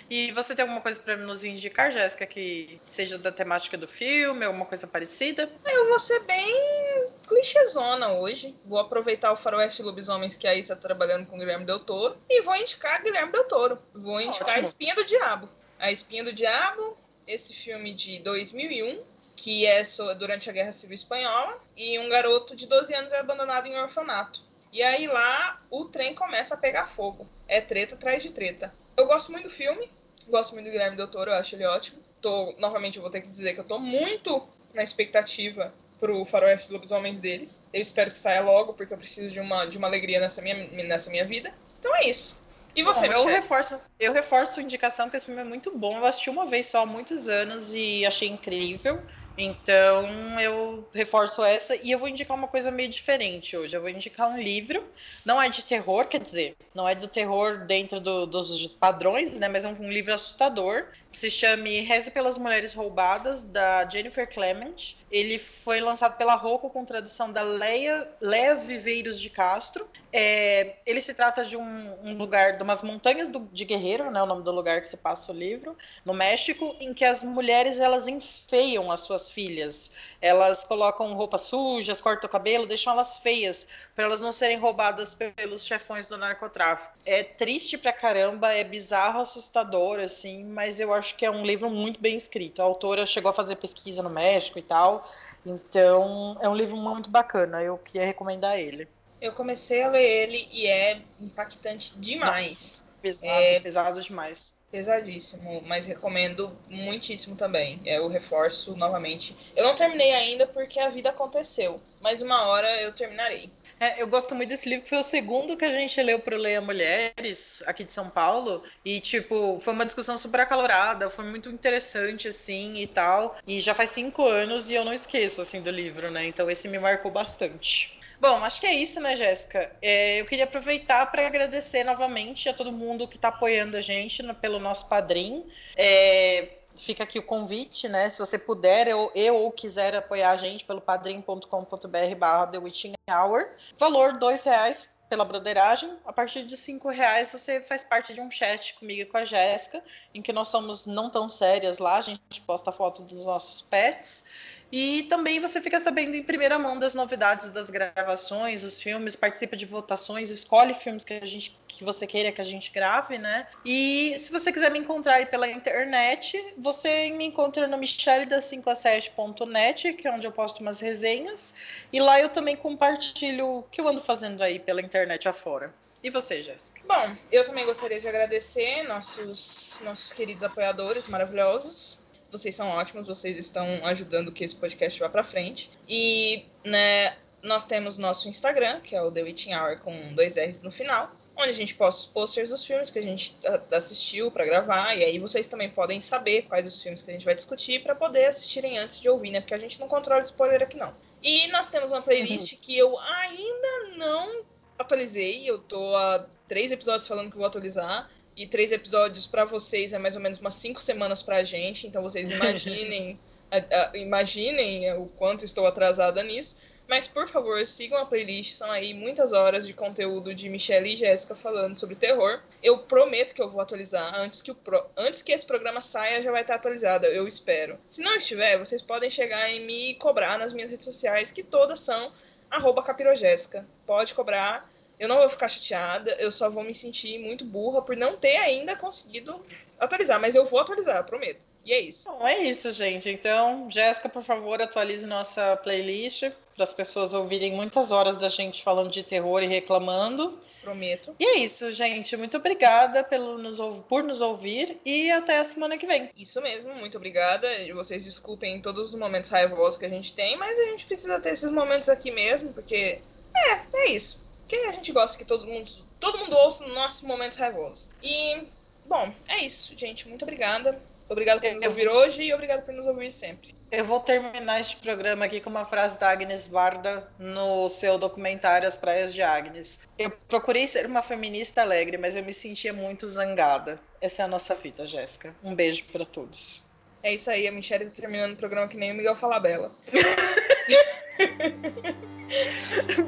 E 0.09 0.31
você 0.31 0.55
tem 0.55 0.63
alguma 0.63 0.81
coisa 0.81 0.99
para 0.99 1.17
nos 1.17 1.43
indicar, 1.43 1.91
Jéssica, 1.91 2.25
que 2.25 2.79
seja 2.87 3.17
da 3.17 3.31
temática 3.31 3.77
do 3.77 3.87
filme, 3.87 4.45
alguma 4.45 4.65
coisa 4.65 4.85
parecida? 4.85 5.51
Eu 5.65 5.89
vou 5.89 5.97
ser 5.97 6.19
bem 6.21 7.07
clichêzona 7.27 8.13
hoje. 8.13 8.55
Vou 8.65 8.79
aproveitar 8.79 9.31
o 9.31 9.35
faroeste 9.35 9.81
lobisomens 9.81 10.35
que 10.35 10.47
aí 10.47 10.59
está 10.59 10.75
trabalhando 10.75 11.25
com 11.25 11.35
o 11.35 11.39
Guilherme 11.39 11.65
Del 11.65 11.79
Toro 11.79 12.17
e 12.29 12.41
vou 12.41 12.55
indicar 12.55 13.03
Guilherme 13.03 13.31
Del 13.31 13.45
Toro. 13.45 13.79
Vou 13.93 14.21
indicar 14.21 14.49
Ótimo. 14.49 14.65
A 14.65 14.69
Espinha 14.69 14.95
do 14.95 15.05
Diabo. 15.05 15.49
A 15.79 15.91
Espinha 15.91 16.23
do 16.23 16.33
Diabo, 16.33 16.97
esse 17.27 17.53
filme 17.53 17.93
de 17.93 18.19
2001, 18.19 19.03
que 19.35 19.65
é 19.65 19.81
durante 20.17 20.49
a 20.49 20.53
Guerra 20.53 20.71
Civil 20.71 20.95
Espanhola, 20.95 21.59
e 21.75 21.97
um 21.99 22.09
garoto 22.09 22.55
de 22.55 22.67
12 22.67 22.93
anos 22.93 23.11
é 23.11 23.19
abandonado 23.19 23.67
em 23.67 23.75
um 23.75 23.81
orfanato. 23.81 24.41
E 24.71 24.83
aí 24.83 25.07
lá 25.07 25.59
o 25.69 25.85
trem 25.85 26.13
começa 26.13 26.53
a 26.53 26.57
pegar 26.57 26.87
fogo. 26.87 27.27
É 27.47 27.59
treta 27.59 27.95
atrás 27.95 28.21
de 28.21 28.29
treta. 28.29 28.73
Eu 28.97 29.05
gosto 29.05 29.31
muito 29.31 29.49
do 29.49 29.53
filme, 29.53 29.89
gosto 30.31 30.53
muito 30.53 30.65
do 30.65 30.71
Guilherme 30.71 30.97
Del 30.97 31.07
Toro, 31.07 31.31
eu 31.31 31.35
acho 31.35 31.55
ele 31.55 31.65
ótimo. 31.65 31.99
Tô, 32.21 32.55
novamente, 32.57 32.97
eu 32.97 33.01
vou 33.01 33.11
ter 33.11 33.21
que 33.21 33.27
dizer 33.27 33.53
que 33.53 33.59
eu 33.59 33.63
tô 33.63 33.79
muito 33.79 34.47
na 34.73 34.83
expectativa 34.83 35.73
pro 35.99 36.25
Faroeste 36.25 36.67
dos 36.67 36.73
Lobisomens 36.73 37.17
deles. 37.19 37.63
Eu 37.73 37.81
espero 37.81 38.11
que 38.11 38.19
saia 38.19 38.41
logo, 38.41 38.73
porque 38.73 38.93
eu 38.93 38.97
preciso 38.97 39.33
de 39.33 39.39
uma, 39.39 39.65
de 39.65 39.77
uma 39.77 39.87
alegria 39.87 40.19
nessa 40.19 40.41
minha, 40.41 40.67
nessa 40.83 41.09
minha 41.09 41.25
vida. 41.25 41.53
Então 41.79 41.95
é 41.95 42.09
isso. 42.09 42.35
E 42.75 42.83
você, 42.83 43.07
bom, 43.07 43.13
eu 43.13 43.25
reforço, 43.25 43.79
eu 43.97 44.11
reforço 44.11 44.59
a 44.59 44.63
indicação 44.63 45.09
que 45.09 45.15
esse 45.15 45.25
filme 45.25 45.39
é 45.39 45.45
muito 45.45 45.75
bom. 45.77 45.97
Eu 45.97 46.05
assisti 46.05 46.29
uma 46.29 46.45
vez 46.45 46.67
só 46.67 46.81
há 46.81 46.85
muitos 46.85 47.29
anos 47.29 47.73
e 47.73 48.05
achei 48.05 48.27
incrível. 48.27 49.01
Então 49.37 50.39
eu 50.39 50.87
reforço 50.93 51.43
essa 51.43 51.75
e 51.75 51.91
eu 51.91 51.99
vou 51.99 52.07
indicar 52.07 52.37
uma 52.37 52.47
coisa 52.47 52.71
meio 52.71 52.89
diferente 52.89 53.55
hoje. 53.55 53.75
Eu 53.75 53.81
vou 53.81 53.89
indicar 53.89 54.29
um 54.29 54.37
livro, 54.37 54.83
não 55.25 55.41
é 55.41 55.49
de 55.49 55.63
terror, 55.63 56.07
quer 56.07 56.21
dizer, 56.21 56.55
não 56.73 56.87
é 56.87 56.95
do 56.95 57.07
terror 57.07 57.65
dentro 57.65 57.99
do, 57.99 58.25
dos 58.25 58.67
padrões, 58.67 59.37
né? 59.39 59.47
Mas 59.47 59.65
é 59.65 59.69
um, 59.69 59.91
livro 59.91 60.13
assustador 60.13 60.87
que 61.11 61.17
se 61.17 61.29
chama 61.29 61.65
Reze 61.85 62.11
pelas 62.11 62.37
Mulheres 62.37 62.73
Roubadas, 62.73 63.43
da 63.43 63.87
Jennifer 63.89 64.27
Clement. 64.27 64.95
Ele 65.11 65.37
foi 65.37 65.79
lançado 65.79 66.17
pela 66.17 66.35
Rocco 66.35 66.69
com 66.69 66.85
tradução 66.85 67.31
da 67.31 67.41
Leia, 67.41 68.07
Leia 68.21 68.55
Viveiros 68.55 69.19
de 69.19 69.29
Castro. 69.29 69.87
É, 70.11 70.75
ele 70.85 71.01
se 71.01 71.13
trata 71.13 71.43
de 71.43 71.57
um, 71.57 71.97
um 72.03 72.17
lugar, 72.17 72.57
de 72.57 72.63
umas 72.63 72.81
montanhas 72.81 73.29
do, 73.29 73.49
de 73.51 73.65
Guerreiro, 73.65 74.09
né? 74.11 74.21
O 74.21 74.25
nome 74.25 74.43
do 74.43 74.51
lugar 74.51 74.79
que 74.81 74.87
se 74.87 74.97
passa 74.97 75.31
o 75.31 75.35
livro, 75.35 75.77
no 76.05 76.13
México, 76.13 76.75
em 76.79 76.93
que 76.93 77.03
as 77.03 77.23
mulheres 77.23 77.79
elas 77.79 78.07
enfeiam 78.07 78.91
as 78.91 79.01
suas 79.01 79.24
filhas. 79.29 79.91
Elas 80.21 80.63
colocam 80.63 81.13
roupas 81.13 81.41
sujas, 81.41 82.01
cortam 82.01 82.27
o 82.27 82.31
cabelo, 82.31 82.65
deixam 82.65 82.93
elas 82.93 83.17
feias, 83.17 83.67
para 83.95 84.05
elas 84.05 84.21
não 84.21 84.31
serem 84.31 84.57
roubadas 84.57 85.13
pelos 85.13 85.65
chefões 85.65 86.07
do 86.07 86.17
narcotráfico. 86.17 86.93
É 87.05 87.23
triste 87.23 87.77
pra 87.77 87.93
caramba, 87.93 88.53
é 88.53 88.63
bizarro, 88.63 89.19
assustador, 89.19 89.99
assim, 89.99 90.43
mas 90.43 90.79
eu 90.79 90.93
acho 90.93 91.15
que 91.15 91.25
é 91.25 91.31
um 91.31 91.45
livro 91.45 91.69
muito 91.69 91.99
bem 91.99 92.15
escrito. 92.15 92.61
A 92.61 92.65
autora 92.65 93.05
chegou 93.05 93.29
a 93.29 93.33
fazer 93.33 93.55
pesquisa 93.55 94.01
no 94.01 94.09
México 94.09 94.59
e 94.59 94.63
tal, 94.63 95.09
então 95.45 96.37
é 96.41 96.49
um 96.49 96.55
livro 96.55 96.75
muito 96.75 97.09
bacana, 97.09 97.61
eu 97.61 97.77
queria 97.77 98.05
recomendar 98.05 98.57
ele. 98.57 98.87
Eu 99.21 99.31
comecei 99.31 99.81
a 99.81 99.89
ler 99.89 100.03
ele 100.03 100.47
e 100.51 100.67
é 100.67 101.01
impactante 101.19 101.93
demais. 101.97 102.47
Nossa, 102.47 102.83
pesado, 103.01 103.41
é... 103.41 103.59
pesado 103.59 104.01
demais 104.01 104.55
pesadíssimo, 104.75 105.63
mas 105.65 105.85
recomendo 105.85 106.53
muitíssimo 106.69 107.37
também. 107.37 107.79
Eu 107.85 108.09
reforço 108.09 108.75
novamente. 108.75 109.33
Eu 109.55 109.63
não 109.63 109.73
terminei 109.73 110.13
ainda 110.13 110.45
porque 110.45 110.81
a 110.81 110.89
vida 110.89 111.11
aconteceu, 111.11 111.81
mas 112.01 112.21
uma 112.21 112.45
hora 112.47 112.81
eu 112.81 112.91
terminarei. 112.91 113.49
É, 113.79 114.01
eu 114.01 114.07
gosto 114.07 114.35
muito 114.35 114.49
desse 114.49 114.67
livro, 114.67 114.83
que 114.83 114.89
foi 114.89 114.97
o 114.97 115.03
segundo 115.03 115.55
que 115.55 115.63
a 115.63 115.71
gente 115.71 116.01
leu 116.03 116.19
para 116.19 116.35
Leia 116.35 116.59
Mulheres, 116.59 117.63
aqui 117.65 117.85
de 117.85 117.93
São 117.93 118.09
Paulo, 118.09 118.63
e, 118.83 118.99
tipo, 118.99 119.59
foi 119.61 119.73
uma 119.73 119.85
discussão 119.85 120.17
super 120.17 120.41
acalorada, 120.41 121.09
foi 121.09 121.23
muito 121.23 121.49
interessante, 121.49 122.27
assim, 122.27 122.75
e 122.75 122.87
tal, 122.87 123.37
e 123.47 123.61
já 123.61 123.73
faz 123.73 123.91
cinco 123.91 124.27
anos 124.27 124.69
e 124.69 124.73
eu 124.73 124.83
não 124.83 124.93
esqueço, 124.93 125.41
assim, 125.41 125.61
do 125.61 125.71
livro, 125.71 126.11
né, 126.11 126.25
então 126.25 126.49
esse 126.51 126.67
me 126.67 126.79
marcou 126.79 127.11
bastante. 127.11 127.97
Bom, 128.27 128.43
acho 128.43 128.59
que 128.59 128.65
é 128.65 128.73
isso, 128.73 128.99
né, 128.99 129.15
Jéssica? 129.15 129.71
É, 129.79 130.19
eu 130.19 130.25
queria 130.25 130.45
aproveitar 130.45 131.05
para 131.11 131.27
agradecer 131.27 131.83
novamente 131.83 132.49
a 132.49 132.53
todo 132.55 132.71
mundo 132.71 133.07
que 133.07 133.17
está 133.17 133.27
apoiando 133.27 133.77
a 133.77 133.81
gente 133.81 134.23
no, 134.23 134.33
pelo 134.33 134.57
nosso 134.57 134.89
padrinho. 134.89 135.45
É, 135.77 136.53
fica 136.75 137.03
aqui 137.03 137.19
o 137.19 137.23
convite, 137.23 137.87
né? 137.87 138.09
Se 138.09 138.17
você 138.17 138.39
puder 138.39 138.87
eu, 138.87 139.11
eu 139.13 139.35
ou 139.35 139.51
quiser 139.51 139.95
apoiar 139.95 140.31
a 140.31 140.37
gente 140.37 140.65
pelo 140.65 140.81
padrim.com.br 140.81 142.15
barra 142.17 142.47
The 142.47 142.57
Witching 142.57 142.93
Hour. 143.07 143.47
Valor 143.77 144.17
dois 144.17 144.43
reais 144.43 144.89
pela 145.07 145.23
broderagem. 145.23 145.95
A 146.03 146.11
partir 146.11 146.47
de 146.47 146.57
cinco 146.57 146.89
reais 146.89 147.31
você 147.31 147.61
faz 147.61 147.83
parte 147.83 148.11
de 148.11 148.21
um 148.21 148.31
chat 148.31 148.73
comigo 148.73 149.01
e 149.03 149.05
com 149.05 149.17
a 149.17 149.25
Jéssica, 149.25 149.83
em 150.15 150.21
que 150.23 150.33
nós 150.33 150.47
somos 150.47 150.87
não 150.87 151.11
tão 151.11 151.29
sérias 151.29 151.77
lá, 151.77 151.97
a 151.97 152.01
gente 152.01 152.41
posta 152.41 152.71
foto 152.71 153.03
dos 153.03 153.27
nossos 153.27 153.61
pets. 153.61 154.25
E 154.71 155.03
também 155.03 155.39
você 155.39 155.61
fica 155.61 155.79
sabendo 155.79 156.15
em 156.15 156.23
primeira 156.23 156.57
mão 156.57 156.77
das 156.77 156.95
novidades 156.95 157.49
das 157.49 157.69
gravações, 157.69 158.63
os 158.63 158.81
filmes, 158.81 159.15
participa 159.15 159.55
de 159.55 159.65
votações, 159.65 160.29
escolhe 160.29 160.73
filmes 160.73 161.03
que 161.03 161.13
a 161.13 161.25
gente 161.25 161.57
que 161.67 161.83
você 161.83 162.07
queira 162.07 162.31
que 162.31 162.39
a 162.39 162.45
gente 162.45 162.71
grave, 162.71 163.17
né? 163.17 163.47
E 163.65 164.15
se 164.17 164.31
você 164.31 164.49
quiser 164.49 164.71
me 164.71 164.79
encontrar 164.79 165.15
aí 165.15 165.25
pela 165.25 165.49
internet, 165.49 166.41
você 166.57 167.11
me 167.11 167.25
encontra 167.25 167.67
no 167.67 167.77
micheleda5a7.net, 167.77 169.91
que 169.93 170.07
é 170.07 170.11
onde 170.11 170.25
eu 170.25 170.31
posto 170.31 170.61
umas 170.61 170.79
resenhas, 170.79 171.53
e 171.91 171.99
lá 171.99 172.21
eu 172.21 172.29
também 172.29 172.55
compartilho 172.55 173.45
o 173.45 173.63
que 173.63 173.81
eu 173.81 173.87
ando 173.89 174.01
fazendo 174.01 174.41
aí 174.41 174.57
pela 174.57 174.81
internet 174.81 175.27
afora. 175.27 175.75
E 176.01 176.09
você, 176.09 176.41
Jéssica? 176.41 176.81
Bom, 176.87 177.17
eu 177.31 177.43
também 177.43 177.65
gostaria 177.65 177.99
de 177.99 178.07
agradecer 178.07 178.83
nossos 178.83 179.77
nossos 179.83 180.13
queridos 180.13 180.43
apoiadores 180.43 181.07
maravilhosos 181.07 182.04
vocês 182.37 182.55
são 182.55 182.67
ótimos, 182.69 183.07
vocês 183.07 183.37
estão 183.37 183.85
ajudando 183.85 184.31
que 184.31 184.43
esse 184.43 184.55
podcast 184.55 184.99
vá 184.99 185.09
para 185.09 185.23
frente. 185.23 185.69
E 185.87 186.45
né, 186.63 187.15
nós 187.41 187.65
temos 187.65 187.97
nosso 187.97 188.27
Instagram, 188.27 188.81
que 188.81 188.95
é 188.95 189.01
o 189.01 189.11
The 189.11 189.23
Witching 189.23 189.53
Hour 189.53 189.79
com 189.79 190.13
dois 190.13 190.35
R's 190.35 190.61
no 190.61 190.71
final, 190.71 191.11
onde 191.37 191.49
a 191.49 191.53
gente 191.53 191.75
posta 191.75 192.01
os 192.01 192.07
posters 192.07 192.49
dos 192.49 192.65
filmes 192.65 192.89
que 192.89 192.99
a 192.99 193.01
gente 193.01 193.35
assistiu 193.71 194.31
para 194.31 194.45
gravar, 194.45 194.95
e 194.95 195.03
aí 195.03 195.19
vocês 195.19 195.47
também 195.47 195.69
podem 195.69 195.99
saber 196.01 196.43
quais 196.43 196.65
os 196.65 196.81
filmes 196.81 197.01
que 197.01 197.11
a 197.11 197.13
gente 197.13 197.25
vai 197.25 197.35
discutir 197.35 197.83
para 197.83 197.93
poder 197.93 198.25
assistirem 198.25 198.77
antes 198.77 198.99
de 198.99 199.09
ouvir, 199.09 199.31
né? 199.31 199.41
Porque 199.41 199.53
a 199.53 199.57
gente 199.57 199.79
não 199.79 199.87
controla 199.87 200.21
spoiler 200.21 200.63
aqui 200.63 200.77
não. 200.77 200.93
E 201.21 201.47
nós 201.49 201.69
temos 201.69 201.91
uma 201.91 202.01
playlist 202.01 202.53
uhum. 202.53 202.59
que 202.61 202.77
eu 202.77 202.97
ainda 202.99 203.97
não 203.97 204.43
atualizei, 204.77 205.49
eu 205.49 205.59
tô 205.59 205.95
há 205.95 206.25
três 206.47 206.71
episódios 206.71 207.07
falando 207.07 207.31
que 207.31 207.37
vou 207.37 207.45
atualizar 207.45 208.09
e 208.35 208.47
três 208.47 208.71
episódios 208.71 209.27
para 209.27 209.45
vocês 209.45 209.93
é 209.93 209.97
mais 209.97 210.15
ou 210.15 210.21
menos 210.21 210.39
umas 210.39 210.55
cinco 210.55 210.81
semanas 210.81 211.23
para 211.23 211.37
a 211.37 211.43
gente, 211.43 211.87
então 211.87 212.01
vocês 212.01 212.29
imaginem, 212.29 213.19
a, 213.49 213.57
a, 213.57 213.97
imaginem 213.97 214.93
o 214.93 215.05
quanto 215.07 215.45
estou 215.45 215.65
atrasada 215.65 216.21
nisso. 216.23 216.55
Mas, 216.87 217.07
por 217.07 217.27
favor, 217.27 217.67
sigam 217.67 217.97
a 217.97 218.05
playlist, 218.05 218.53
são 218.53 218.69
aí 218.69 218.93
muitas 218.93 219.33
horas 219.33 219.65
de 219.65 219.73
conteúdo 219.73 220.35
de 220.35 220.47
Michelle 220.47 220.93
e 220.93 220.97
Jéssica 220.97 221.35
falando 221.35 221.75
sobre 221.75 221.95
terror. 221.95 222.41
Eu 222.61 222.79
prometo 222.79 223.33
que 223.33 223.41
eu 223.41 223.49
vou 223.49 223.59
atualizar 223.59 224.13
antes 224.19 224.39
que, 224.39 224.51
o 224.51 224.55
pro... 224.55 224.85
antes 224.95 225.23
que 225.23 225.31
esse 225.31 225.45
programa 225.45 225.81
saia, 225.81 226.21
já 226.21 226.31
vai 226.31 226.41
estar 226.41 226.55
atualizada, 226.55 227.07
eu 227.07 227.27
espero. 227.27 227.79
Se 227.89 228.01
não 228.01 228.15
estiver, 228.15 228.59
vocês 228.59 228.83
podem 228.83 229.09
chegar 229.09 229.51
e 229.51 229.61
me 229.61 229.95
cobrar 229.95 230.37
nas 230.37 230.53
minhas 230.53 230.69
redes 230.69 230.85
sociais, 230.85 231.31
que 231.31 231.41
todas 231.41 231.79
são 231.79 232.11
arroba 232.51 232.83
capirogéssica. 232.83 233.65
Pode 233.87 234.13
cobrar, 234.13 234.69
Eu 234.99 235.07
não 235.07 235.17
vou 235.17 235.29
ficar 235.29 235.49
chateada, 235.49 236.11
eu 236.19 236.31
só 236.31 236.49
vou 236.49 236.63
me 236.63 236.73
sentir 236.73 237.19
muito 237.19 237.43
burra 237.43 237.81
por 237.81 237.97
não 237.97 238.17
ter 238.17 238.37
ainda 238.37 238.75
conseguido 238.75 239.41
atualizar, 239.79 240.19
mas 240.19 240.35
eu 240.35 240.45
vou 240.45 240.59
atualizar, 240.59 241.03
prometo. 241.05 241.43
E 241.65 241.73
é 241.73 241.79
isso. 241.79 242.07
Bom, 242.07 242.27
é 242.27 242.43
isso, 242.43 242.71
gente. 242.71 243.09
Então, 243.09 243.69
Jéssica, 243.71 244.07
por 244.07 244.23
favor, 244.23 244.61
atualize 244.61 245.05
nossa 245.05 245.57
playlist 245.57 246.29
para 246.53 246.63
as 246.63 246.71
pessoas 246.71 247.13
ouvirem 247.13 247.53
muitas 247.53 247.91
horas 247.91 248.17
da 248.17 248.29
gente 248.29 248.63
falando 248.63 248.91
de 248.91 249.01
terror 249.01 249.41
e 249.41 249.47
reclamando. 249.47 250.39
Prometo. 250.61 251.15
E 251.19 251.25
é 251.25 251.37
isso, 251.37 251.71
gente. 251.71 252.15
Muito 252.15 252.37
obrigada 252.37 253.03
pelo 253.03 253.37
nos, 253.37 253.59
por 253.87 254.03
nos 254.03 254.21
ouvir 254.21 254.79
e 254.85 255.11
até 255.11 255.39
a 255.39 255.43
semana 255.43 255.77
que 255.77 255.85
vem. 255.85 256.09
Isso 256.15 256.41
mesmo, 256.41 256.73
muito 256.75 256.97
obrigada. 256.97 257.47
Vocês 257.73 258.03
desculpem 258.03 258.61
todos 258.61 258.93
os 258.93 258.99
momentos 258.99 259.29
raivosos 259.29 259.79
que 259.79 259.85
a 259.85 259.89
gente 259.89 260.13
tem, 260.13 260.37
mas 260.37 260.59
a 260.59 260.65
gente 260.65 260.85
precisa 260.85 261.19
ter 261.19 261.33
esses 261.33 261.51
momentos 261.51 261.89
aqui 261.89 262.09
mesmo, 262.09 262.53
porque 262.53 262.99
é, 263.35 263.59
é 263.73 263.91
isso. 263.91 264.19
Porque 264.47 264.55
a 264.57 264.71
gente 264.71 264.91
gosta 264.91 265.17
que 265.17 265.25
todo 265.25 265.47
mundo, 265.47 265.71
todo 265.99 266.19
mundo 266.19 266.35
ouça 266.35 266.65
nossos 266.67 267.01
momentos 267.01 267.37
raivosos. 267.37 267.89
E, 268.01 268.43
bom, 268.85 269.11
é 269.27 269.43
isso, 269.43 269.75
gente. 269.75 270.07
Muito 270.07 270.21
obrigada. 270.21 270.79
Obrigado 271.09 271.41
por 271.41 271.51
nos 271.51 271.63
eu 271.63 271.69
ouvir 271.69 271.87
hoje 271.87 272.23
e 272.23 272.33
obrigado 272.33 272.63
por 272.63 272.73
nos 272.73 272.85
ouvir 272.85 273.11
sempre. 273.11 273.53
Eu 273.71 273.83
vou 273.85 273.99
terminar 273.99 274.59
este 274.59 274.77
programa 274.77 275.25
aqui 275.25 275.39
com 275.41 275.49
uma 275.49 275.65
frase 275.65 275.99
da 275.99 276.09
Agnes 276.09 276.45
Varda 276.45 277.07
no 277.17 277.67
seu 277.69 277.97
documentário 277.97 278.67
As 278.67 278.77
Praias 278.77 279.13
de 279.13 279.21
Agnes. 279.21 279.87
Eu 279.97 280.11
procurei 280.27 280.67
ser 280.67 280.85
uma 280.85 281.01
feminista 281.01 281.61
alegre, 281.61 281.97
mas 281.97 282.15
eu 282.15 282.23
me 282.23 282.33
sentia 282.33 282.71
muito 282.71 283.07
zangada. 283.07 283.79
Essa 283.99 284.21
é 284.21 284.25
a 284.25 284.27
nossa 284.27 284.53
vida, 284.53 284.85
Jéssica. 284.85 285.35
Um 285.43 285.55
beijo 285.55 285.83
para 285.85 286.05
todos. 286.05 286.63
É 287.01 287.13
isso 287.13 287.29
aí, 287.29 287.47
a 287.47 287.51
Michelle 287.51 287.85
tá 287.85 287.91
terminando 287.91 288.33
o 288.33 288.37
programa 288.37 288.67
que 288.67 288.77
nem 288.77 288.91
o 288.91 288.95
Miguel 288.95 289.15
Falabella. 289.15 289.71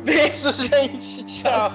beijo, 0.03 0.51
gente. 0.51 1.23
Tchau. 1.25 1.71